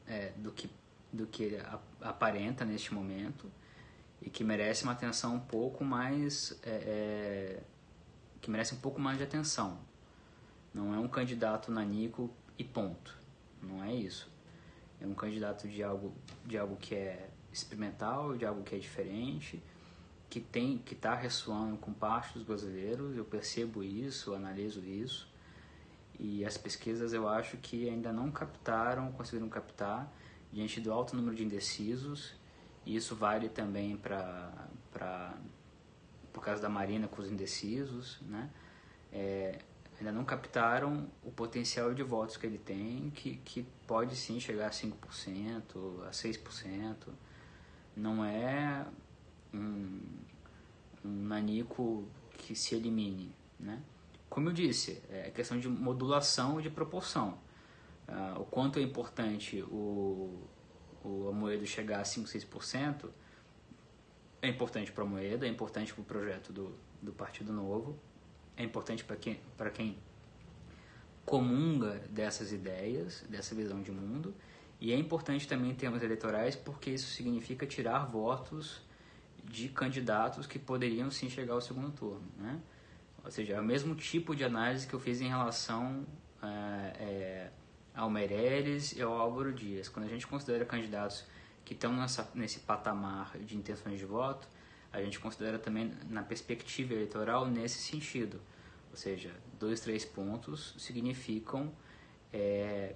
é, 0.07 0.31
do 0.37 0.51
que 0.51 0.69
do 1.11 1.25
que 1.27 1.57
aparenta 2.01 2.65
neste 2.65 2.93
momento 2.93 3.49
e 4.21 4.29
que 4.29 4.43
merece 4.43 4.83
uma 4.83 4.91
atenção 4.91 5.35
um 5.35 5.39
pouco 5.39 5.83
mais 5.83 6.59
é, 6.61 6.69
é, 6.69 7.63
que 8.41 8.49
merece 8.49 8.75
um 8.75 8.79
pouco 8.79 8.99
mais 8.99 9.17
de 9.17 9.23
atenção. 9.23 9.79
Não 10.73 10.93
é 10.93 10.99
um 10.99 11.07
candidato 11.07 11.71
nanico 11.71 12.29
e 12.57 12.63
ponto. 12.65 13.17
Não 13.61 13.81
é 13.81 13.93
isso. 13.93 14.29
É 14.99 15.07
um 15.07 15.13
candidato 15.13 15.69
de 15.69 15.81
algo 15.81 16.13
de 16.45 16.57
algo 16.57 16.75
que 16.75 16.95
é 16.95 17.29
experimental 17.57 18.37
de 18.37 18.45
algo 18.45 18.63
que 18.63 18.75
é 18.75 18.79
diferente 18.79 19.61
que 20.29 20.39
tem 20.39 20.77
que 20.77 20.93
está 20.93 21.13
ressoando 21.15 21.77
com 21.77 21.93
parte 21.93 22.33
dos 22.33 22.43
brasileiros 22.43 23.15
eu 23.15 23.25
percebo 23.25 23.83
isso 23.83 24.33
analiso 24.33 24.83
isso 24.83 25.27
e 26.19 26.45
as 26.45 26.57
pesquisas 26.57 27.13
eu 27.13 27.27
acho 27.27 27.57
que 27.57 27.89
ainda 27.89 28.11
não 28.11 28.31
captaram 28.31 29.11
conseguiram 29.11 29.49
captar 29.49 30.11
diante 30.55 30.79
do 30.79 30.91
alto 30.93 31.17
número 31.17 31.35
de 31.35 31.43
indecisos, 31.43 32.33
e 32.85 32.95
isso 32.95 33.13
vale 33.13 33.49
também 33.49 33.97
para 33.97 35.33
por 36.31 36.43
causa 36.43 36.61
da 36.61 36.69
Marina 36.69 37.07
com 37.07 37.21
os 37.21 37.29
indecisos, 37.29 38.19
né? 38.21 38.49
É, 39.11 39.59
ainda 39.97 40.11
não 40.11 40.23
captaram 40.23 41.09
o 41.23 41.31
potencial 41.31 41.93
de 41.93 42.03
votos 42.03 42.37
que 42.37 42.45
ele 42.45 42.57
tem, 42.57 43.09
que, 43.11 43.37
que 43.37 43.65
pode 43.85 44.15
sim 44.15 44.39
chegar 44.39 44.67
a 44.67 44.69
5%, 44.69 44.93
a 46.07 46.11
6%. 46.11 46.95
Não 47.95 48.23
é 48.23 48.85
um, 49.53 50.01
um 51.03 51.27
nanico 51.27 52.07
que 52.37 52.55
se 52.55 52.75
elimine, 52.75 53.33
né? 53.59 53.81
Como 54.29 54.49
eu 54.49 54.53
disse, 54.53 55.01
é 55.09 55.29
questão 55.29 55.59
de 55.59 55.69
modulação 55.69 56.59
e 56.59 56.63
de 56.63 56.69
proporção 56.69 57.37
uh, 58.07 58.41
o 58.41 58.45
quanto 58.45 58.79
é 58.79 58.81
importante 58.81 59.61
o, 59.63 60.47
o 61.03 61.29
Amoedo 61.29 61.65
chegar 61.65 62.01
a 62.01 62.05
5, 62.05 62.27
6%, 62.27 63.09
é 64.41 64.47
importante 64.47 64.91
para 64.91 65.03
a 65.03 65.07
moeda, 65.07 65.45
é 65.45 65.49
importante 65.49 65.93
para 65.93 66.01
o 66.01 66.05
projeto 66.05 66.53
do, 66.53 66.75
do 67.01 67.11
Partido 67.11 67.51
Novo, 67.51 67.97
é 68.55 68.63
importante 68.63 69.03
para 69.03 69.15
quem, 69.15 69.39
quem 69.73 69.97
comunga 71.25 71.99
dessas 72.09 72.51
ideias, 72.51 73.25
dessa 73.27 73.55
visão 73.55 73.81
de 73.81 73.91
mundo, 73.91 74.33
e 74.85 74.93
é 74.93 74.99
importante 74.99 75.47
também 75.47 75.71
em 75.71 75.73
termos 75.73 76.03
eleitorais 76.03 76.55
porque 76.55 76.91
isso 76.91 77.09
significa 77.09 77.65
tirar 77.65 78.05
votos 78.05 78.79
de 79.43 79.67
candidatos 79.67 80.45
que 80.45 80.59
poderiam 80.59 81.09
sim 81.09 81.27
chegar 81.27 81.55
ao 81.55 81.61
segundo 81.61 81.89
turno, 81.89 82.27
né? 82.37 82.61
Ou 83.23 83.31
seja, 83.31 83.55
é 83.55 83.59
o 83.59 83.63
mesmo 83.63 83.95
tipo 83.95 84.35
de 84.35 84.43
análise 84.43 84.85
que 84.85 84.93
eu 84.93 84.99
fiz 84.99 85.21
em 85.21 85.27
relação 85.27 86.05
é, 86.39 86.47
é, 86.99 87.51
ao 87.95 88.11
Meirelles 88.11 88.91
e 88.95 89.01
ao 89.01 89.11
Álvaro 89.13 89.51
Dias. 89.51 89.89
Quando 89.89 90.05
a 90.05 90.07
gente 90.07 90.27
considera 90.27 90.63
candidatos 90.63 91.25
que 91.63 91.73
estão 91.73 91.91
nessa, 91.91 92.29
nesse 92.35 92.59
patamar 92.59 93.35
de 93.39 93.57
intenções 93.57 93.97
de 93.97 94.05
voto, 94.05 94.47
a 94.93 95.01
gente 95.01 95.19
considera 95.19 95.57
também 95.57 95.93
na 96.07 96.21
perspectiva 96.21 96.93
eleitoral 96.93 97.47
nesse 97.47 97.79
sentido. 97.79 98.39
Ou 98.91 98.97
seja, 98.97 99.31
dois, 99.59 99.79
três 99.79 100.05
pontos 100.05 100.75
significam 100.77 101.73
é, 102.31 102.93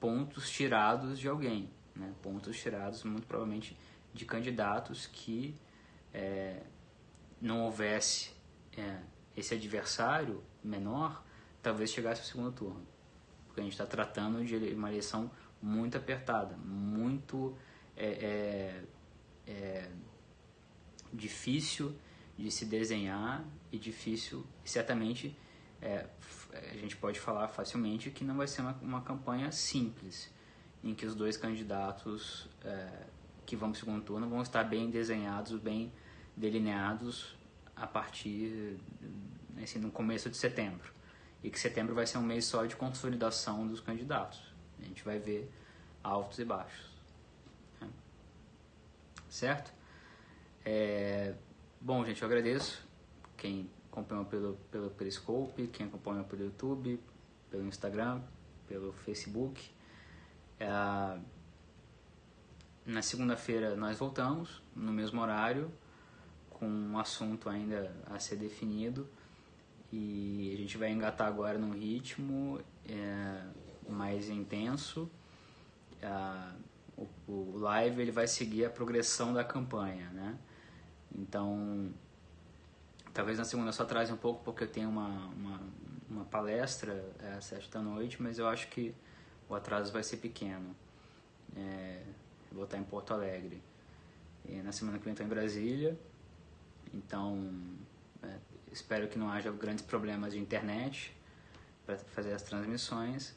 pontos 0.00 0.50
tirados 0.50 1.18
de 1.18 1.28
alguém, 1.28 1.70
né? 1.94 2.12
pontos 2.22 2.56
tirados 2.60 3.04
muito 3.04 3.26
provavelmente 3.26 3.76
de 4.12 4.24
candidatos 4.24 5.06
que 5.06 5.56
é, 6.12 6.62
não 7.40 7.62
houvesse 7.62 8.32
é, 8.76 9.00
esse 9.36 9.54
adversário 9.54 10.42
menor, 10.62 11.24
talvez 11.62 11.90
chegasse 11.90 12.20
ao 12.20 12.26
segundo 12.26 12.52
turno 12.52 12.94
porque 13.54 13.60
a 13.60 13.64
gente 13.64 13.74
está 13.74 13.86
tratando 13.86 14.44
de 14.44 14.56
uma 14.74 14.90
eleição 14.90 15.30
muito 15.62 15.96
apertada, 15.96 16.56
muito 16.56 17.56
é, 17.96 18.82
é, 19.46 19.52
é, 19.52 19.90
difícil 21.12 21.94
de 22.36 22.50
se 22.50 22.64
desenhar 22.64 23.44
e 23.70 23.78
difícil, 23.78 24.44
certamente 24.64 25.36
é, 25.80 26.06
a 26.52 26.76
gente 26.76 26.96
pode 26.96 27.18
falar 27.20 27.48
facilmente 27.48 28.10
que 28.10 28.24
não 28.24 28.36
vai 28.36 28.46
ser 28.46 28.62
uma, 28.62 28.78
uma 28.82 29.00
campanha 29.02 29.50
simples, 29.50 30.32
em 30.82 30.94
que 30.94 31.06
os 31.06 31.14
dois 31.14 31.36
candidatos 31.36 32.48
é, 32.64 33.06
que 33.46 33.56
vão 33.56 33.70
para 33.70 33.76
o 33.76 33.80
segundo 33.80 34.02
turno 34.02 34.28
vão 34.28 34.42
estar 34.42 34.64
bem 34.64 34.90
desenhados, 34.90 35.58
bem 35.58 35.92
delineados 36.36 37.36
a 37.76 37.86
partir 37.86 38.76
assim, 39.62 39.78
no 39.78 39.90
começo 39.90 40.28
de 40.30 40.36
setembro 40.36 40.92
e 41.42 41.50
que 41.50 41.60
setembro 41.60 41.94
vai 41.94 42.06
ser 42.06 42.18
um 42.18 42.22
mês 42.22 42.46
só 42.46 42.64
de 42.64 42.74
consolidação 42.74 43.66
dos 43.66 43.80
candidatos. 43.80 44.42
A 44.80 44.82
gente 44.82 45.04
vai 45.04 45.18
ver 45.18 45.52
altos 46.02 46.38
e 46.38 46.44
baixos. 46.44 46.90
Né? 47.80 47.88
Certo? 49.28 49.72
É... 50.64 51.34
Bom, 51.78 52.02
gente, 52.04 52.22
eu 52.22 52.26
agradeço 52.26 52.82
quem 53.36 53.70
acompanhou 53.94 54.24
pelo, 54.24 54.54
pelo 54.70 54.90
Periscope, 54.90 55.68
quem 55.68 55.86
acompanhou 55.86 56.24
pelo 56.24 56.42
YouTube, 56.42 57.00
pelo 57.48 57.64
Instagram, 57.66 58.20
pelo 58.66 58.92
Facebook. 58.92 59.70
É... 60.58 60.66
Na 62.84 63.00
segunda-feira 63.00 63.76
nós 63.76 63.98
voltamos, 63.98 64.60
no 64.74 64.92
mesmo 64.92 65.20
horário, 65.20 65.70
com 66.50 66.66
um 66.66 66.98
assunto 66.98 67.48
ainda 67.48 67.94
a 68.06 68.18
ser 68.18 68.36
definido 68.36 69.08
e 69.90 70.52
a 70.52 70.56
gente 70.56 70.76
vai 70.76 70.90
engatar 70.90 71.28
agora 71.28 71.56
num 71.56 71.70
ritmo 71.70 72.60
é, 72.88 73.42
mais 73.88 74.28
intenso. 74.28 75.08
o, 76.96 77.06
o, 77.26 77.58
live 77.58 78.02
ele 78.02 78.10
vai 78.10 78.26
seguir 78.26 78.66
a 78.66 78.70
progressão 78.70 79.32
da 79.32 79.44
campanha, 79.44 80.10
né? 80.10 80.36
Então, 81.16 81.92
talvez 83.14 83.38
na 83.38 83.44
segunda 83.44 83.72
só 83.72 83.84
traz 83.86 84.10
um 84.10 84.16
pouco 84.16 84.44
porque 84.44 84.64
eu 84.64 84.68
tenho 84.68 84.90
uma, 84.90 85.08
uma, 85.28 85.60
uma 86.10 86.24
palestra 86.26 86.92
é, 87.20 87.32
às 87.32 87.46
sete 87.46 87.70
da 87.70 87.80
noite, 87.80 88.22
mas 88.22 88.38
eu 88.38 88.46
acho 88.46 88.68
que 88.68 88.94
o 89.48 89.54
atraso 89.54 89.92
vai 89.92 90.02
ser 90.02 90.18
pequeno. 90.18 90.76
É, 91.56 92.02
vou 92.52 92.64
estar 92.64 92.76
em 92.76 92.84
Porto 92.84 93.14
Alegre. 93.14 93.62
E 94.44 94.56
na 94.56 94.72
semana 94.72 94.98
que 94.98 95.04
vem 95.04 95.12
estou 95.12 95.24
em 95.24 95.28
Brasília, 95.30 95.98
então 96.92 97.50
é, 98.22 98.36
Espero 98.74 99.06
que 99.06 99.16
não 99.16 99.30
haja 99.30 99.52
grandes 99.52 99.84
problemas 99.84 100.32
de 100.32 100.40
internet 100.40 101.16
para 101.86 101.96
fazer 101.96 102.32
as 102.32 102.42
transmissões. 102.42 103.32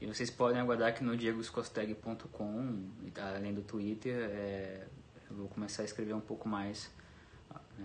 E 0.00 0.06
vocês 0.06 0.30
podem 0.30 0.58
aguardar 0.58 0.94
que 0.94 1.04
no 1.04 1.14
diegoscosteg.com, 1.14 2.88
além 3.36 3.52
do 3.52 3.60
Twitter, 3.60 4.14
é, 4.14 4.86
eu 5.28 5.36
vou 5.36 5.48
começar 5.48 5.82
a 5.82 5.84
escrever 5.84 6.14
um 6.14 6.22
pouco 6.22 6.48
mais. 6.48 6.90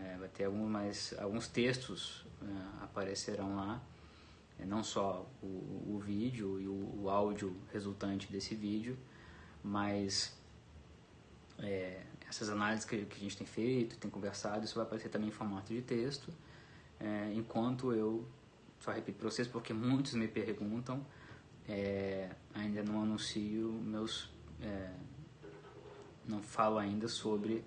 É, 0.01 0.17
vai 0.17 0.27
ter 0.29 0.45
alguns, 0.45 0.69
mais, 0.69 1.13
alguns 1.19 1.47
textos 1.47 2.25
é, 2.41 2.83
aparecerão 2.83 3.55
lá. 3.55 3.81
É, 4.59 4.65
não 4.65 4.83
só 4.83 5.27
o, 5.41 5.95
o 5.95 6.01
vídeo 6.03 6.59
e 6.59 6.67
o, 6.67 7.01
o, 7.01 7.09
áudio 7.09 7.55
resultante 7.71 8.31
desse 8.31 8.55
vídeo, 8.55 8.97
mas 9.63 10.37
é, 11.59 12.01
essas 12.27 12.49
análises 12.49 12.85
que, 12.85 13.05
que 13.05 13.17
a 13.17 13.19
gente 13.19 13.37
tem 13.37 13.47
feito, 13.47 13.97
tem 13.97 14.09
conversado, 14.09 14.65
isso 14.65 14.75
vai 14.75 14.83
aparecer 14.83 15.09
também 15.09 15.29
em 15.29 15.31
formato 15.31 15.73
de 15.73 15.81
texto 15.81 16.33
é, 17.03 17.33
enquanto 17.33 17.91
eu, 17.91 18.25
só 18.79 18.91
repito 18.91 19.19
para 19.19 19.29
vocês 19.29 19.47
porque 19.47 19.73
muitos 19.73 20.13
me 20.13 20.27
perguntam, 20.27 21.05
é, 21.67 22.29
ainda 22.53 22.81
não 22.83 23.01
anuncio 23.01 23.71
meus. 23.83 24.31
Não 26.25 26.41
falo 26.41 26.77
ainda 26.77 27.09
sobre 27.09 27.65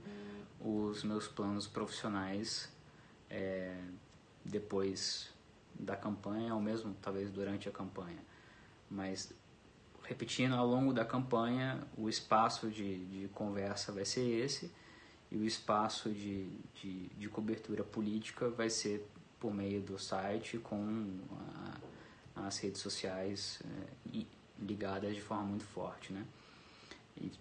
os 0.61 1.05
meus 1.05 1.29
planos 1.29 1.67
profissionais 1.67 2.73
é, 3.31 3.77
depois 4.45 5.31
da 5.79 5.97
campanha, 5.97 6.55
ou 6.55 6.61
mesmo 6.61 6.97
talvez 7.01 7.31
durante 7.31 7.69
a 7.69 7.73
campanha. 7.73 8.19
Mas, 8.91 9.33
repetindo, 10.03 10.55
ao 10.55 10.67
longo 10.67 10.93
da 10.93 11.05
campanha, 11.05 11.81
o 11.97 12.09
espaço 12.09 12.71
de, 12.71 13.05
de 13.07 13.29
conversa 13.29 13.93
vai 13.93 14.05
ser 14.05 14.23
esse 14.23 14.73
e 15.31 15.37
o 15.37 15.45
espaço 15.45 16.11
de, 16.11 16.49
de, 16.75 17.09
de 17.09 17.29
cobertura 17.29 17.83
política 17.83 18.49
vai 18.49 18.71
ser 18.71 19.07
por 19.41 19.53
meio 19.53 19.83
do 19.83 19.99
site 19.99 20.59
com 20.59 21.19
a, 22.37 22.47
as 22.47 22.59
redes 22.59 22.81
sociais 22.81 23.61
é, 23.65 24.25
ligadas 24.59 25.15
de 25.15 25.21
forma 25.21 25.45
muito 25.45 25.65
forte, 25.65 26.13
né? 26.13 26.25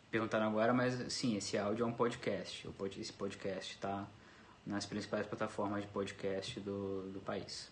Perguntaram 0.09 0.47
agora, 0.47 0.73
mas 0.73 1.11
sim, 1.11 1.35
esse 1.35 1.57
áudio 1.57 1.83
é 1.83 1.87
um 1.87 1.93
podcast. 1.93 2.67
Esse 2.99 3.13
podcast 3.13 3.73
está 3.73 4.07
nas 4.65 4.85
principais 4.85 5.27
plataformas 5.27 5.81
de 5.81 5.87
podcast 5.87 6.59
do, 6.59 7.11
do 7.11 7.19
país. 7.19 7.69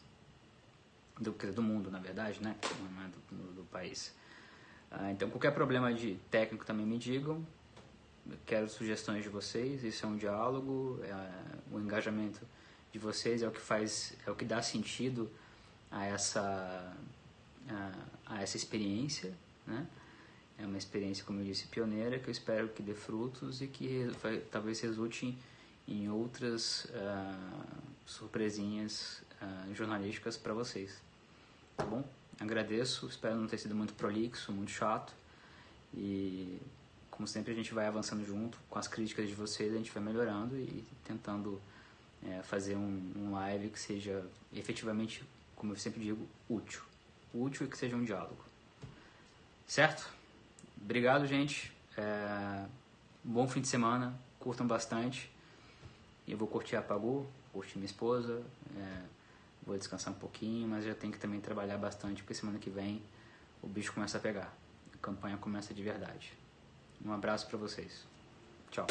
Do, 1.19 1.31
do 1.31 1.61
mundo, 1.61 1.89
na 1.89 1.99
verdade, 1.99 2.41
né? 2.41 2.55
Não 2.79 3.03
é 3.03 3.07
do, 3.07 3.35
do, 3.35 3.53
do 3.53 3.63
país. 3.65 4.13
Ah, 4.91 5.11
então, 5.11 5.29
qualquer 5.29 5.51
problema 5.51 5.93
de 5.93 6.15
técnico 6.29 6.65
também 6.65 6.85
me 6.85 6.99
digam. 6.99 7.45
quero 8.45 8.69
sugestões 8.69 9.23
de 9.23 9.29
vocês, 9.29 9.83
isso 9.83 10.05
é 10.05 10.09
um 10.09 10.17
diálogo, 10.17 10.99
é, 11.03 11.31
o 11.71 11.79
engajamento 11.79 12.41
de 12.91 12.99
vocês 12.99 13.41
é 13.41 13.47
o 13.47 13.51
que 13.51 13.59
faz, 13.59 14.15
é 14.25 14.29
o 14.29 14.35
que 14.35 14.45
dá 14.45 14.61
sentido 14.61 15.31
a 15.89 16.05
essa, 16.05 16.95
a, 17.69 17.91
a 18.35 18.41
essa 18.43 18.55
experiência, 18.55 19.33
né? 19.65 19.87
É 20.63 20.65
uma 20.65 20.77
experiência, 20.77 21.25
como 21.25 21.41
eu 21.41 21.43
disse, 21.43 21.67
pioneira, 21.67 22.17
que 22.17 22.29
eu 22.29 22.31
espero 22.31 22.69
que 22.69 22.81
dê 22.81 22.93
frutos 22.93 23.61
e 23.61 23.67
que 23.67 24.09
vai, 24.21 24.37
talvez 24.49 24.79
resulte 24.79 25.37
em, 25.85 26.09
outras 26.09 26.85
uh, 26.85 27.91
surpresinhas 28.05 29.21
uh, 29.41 29.75
jornalísticas 29.75 30.37
para 30.37 30.53
vocês. 30.53 31.01
Tá 31.75 31.83
bom? 31.83 32.01
Agradeço, 32.39 33.05
espero 33.07 33.35
não 33.35 33.45
ter 33.45 33.57
sido 33.57 33.75
muito 33.75 33.93
prolixo, 33.93 34.53
muito 34.53 34.71
chato. 34.71 35.13
E 35.93 36.57
como 37.11 37.27
sempre 37.27 37.51
a 37.51 37.55
gente 37.55 37.73
vai 37.73 37.85
avançando 37.85 38.25
junto 38.25 38.57
com 38.69 38.79
as 38.79 38.87
críticas 38.87 39.27
de 39.27 39.35
vocês, 39.35 39.73
a 39.73 39.77
gente 39.77 39.91
vai 39.91 40.01
melhorando 40.01 40.55
e 40.55 40.81
tentando 41.03 41.61
é, 42.25 42.41
fazer 42.41 42.77
um, 42.77 43.11
um 43.17 43.33
live 43.33 43.67
que 43.67 43.79
seja 43.79 44.25
efetivamente, 44.55 45.25
como 45.57 45.73
eu 45.73 45.77
sempre 45.77 46.01
digo, 46.01 46.25
útil. 46.47 46.83
Útil 47.33 47.67
e 47.67 47.69
que 47.69 47.77
seja 47.77 47.97
um 47.97 48.05
diálogo. 48.05 48.45
Certo? 49.67 50.22
Obrigado, 50.83 51.25
gente. 51.25 51.71
É, 51.97 52.65
bom 53.23 53.47
fim 53.47 53.61
de 53.61 53.69
semana. 53.69 54.13
Curtam 54.37 54.67
bastante. 54.67 55.31
Eu 56.27 56.37
vou 56.37 56.47
curtir 56.47 56.75
a 56.75 56.81
Pagu, 56.81 57.25
curtir 57.53 57.77
minha 57.77 57.85
esposa. 57.85 58.43
É, 58.75 59.01
vou 59.65 59.77
descansar 59.77 60.13
um 60.13 60.17
pouquinho, 60.17 60.67
mas 60.67 60.83
já 60.83 60.93
tenho 60.93 61.13
que 61.13 61.19
também 61.19 61.39
trabalhar 61.39 61.77
bastante, 61.77 62.21
porque 62.21 62.33
semana 62.33 62.59
que 62.59 62.69
vem 62.69 63.01
o 63.61 63.67
bicho 63.67 63.93
começa 63.93 64.17
a 64.17 64.21
pegar. 64.21 64.53
A 64.93 64.97
campanha 64.97 65.37
começa 65.37 65.73
de 65.73 65.81
verdade. 65.81 66.33
Um 67.03 67.13
abraço 67.13 67.47
para 67.47 67.57
vocês. 67.57 68.05
Tchau. 68.69 68.87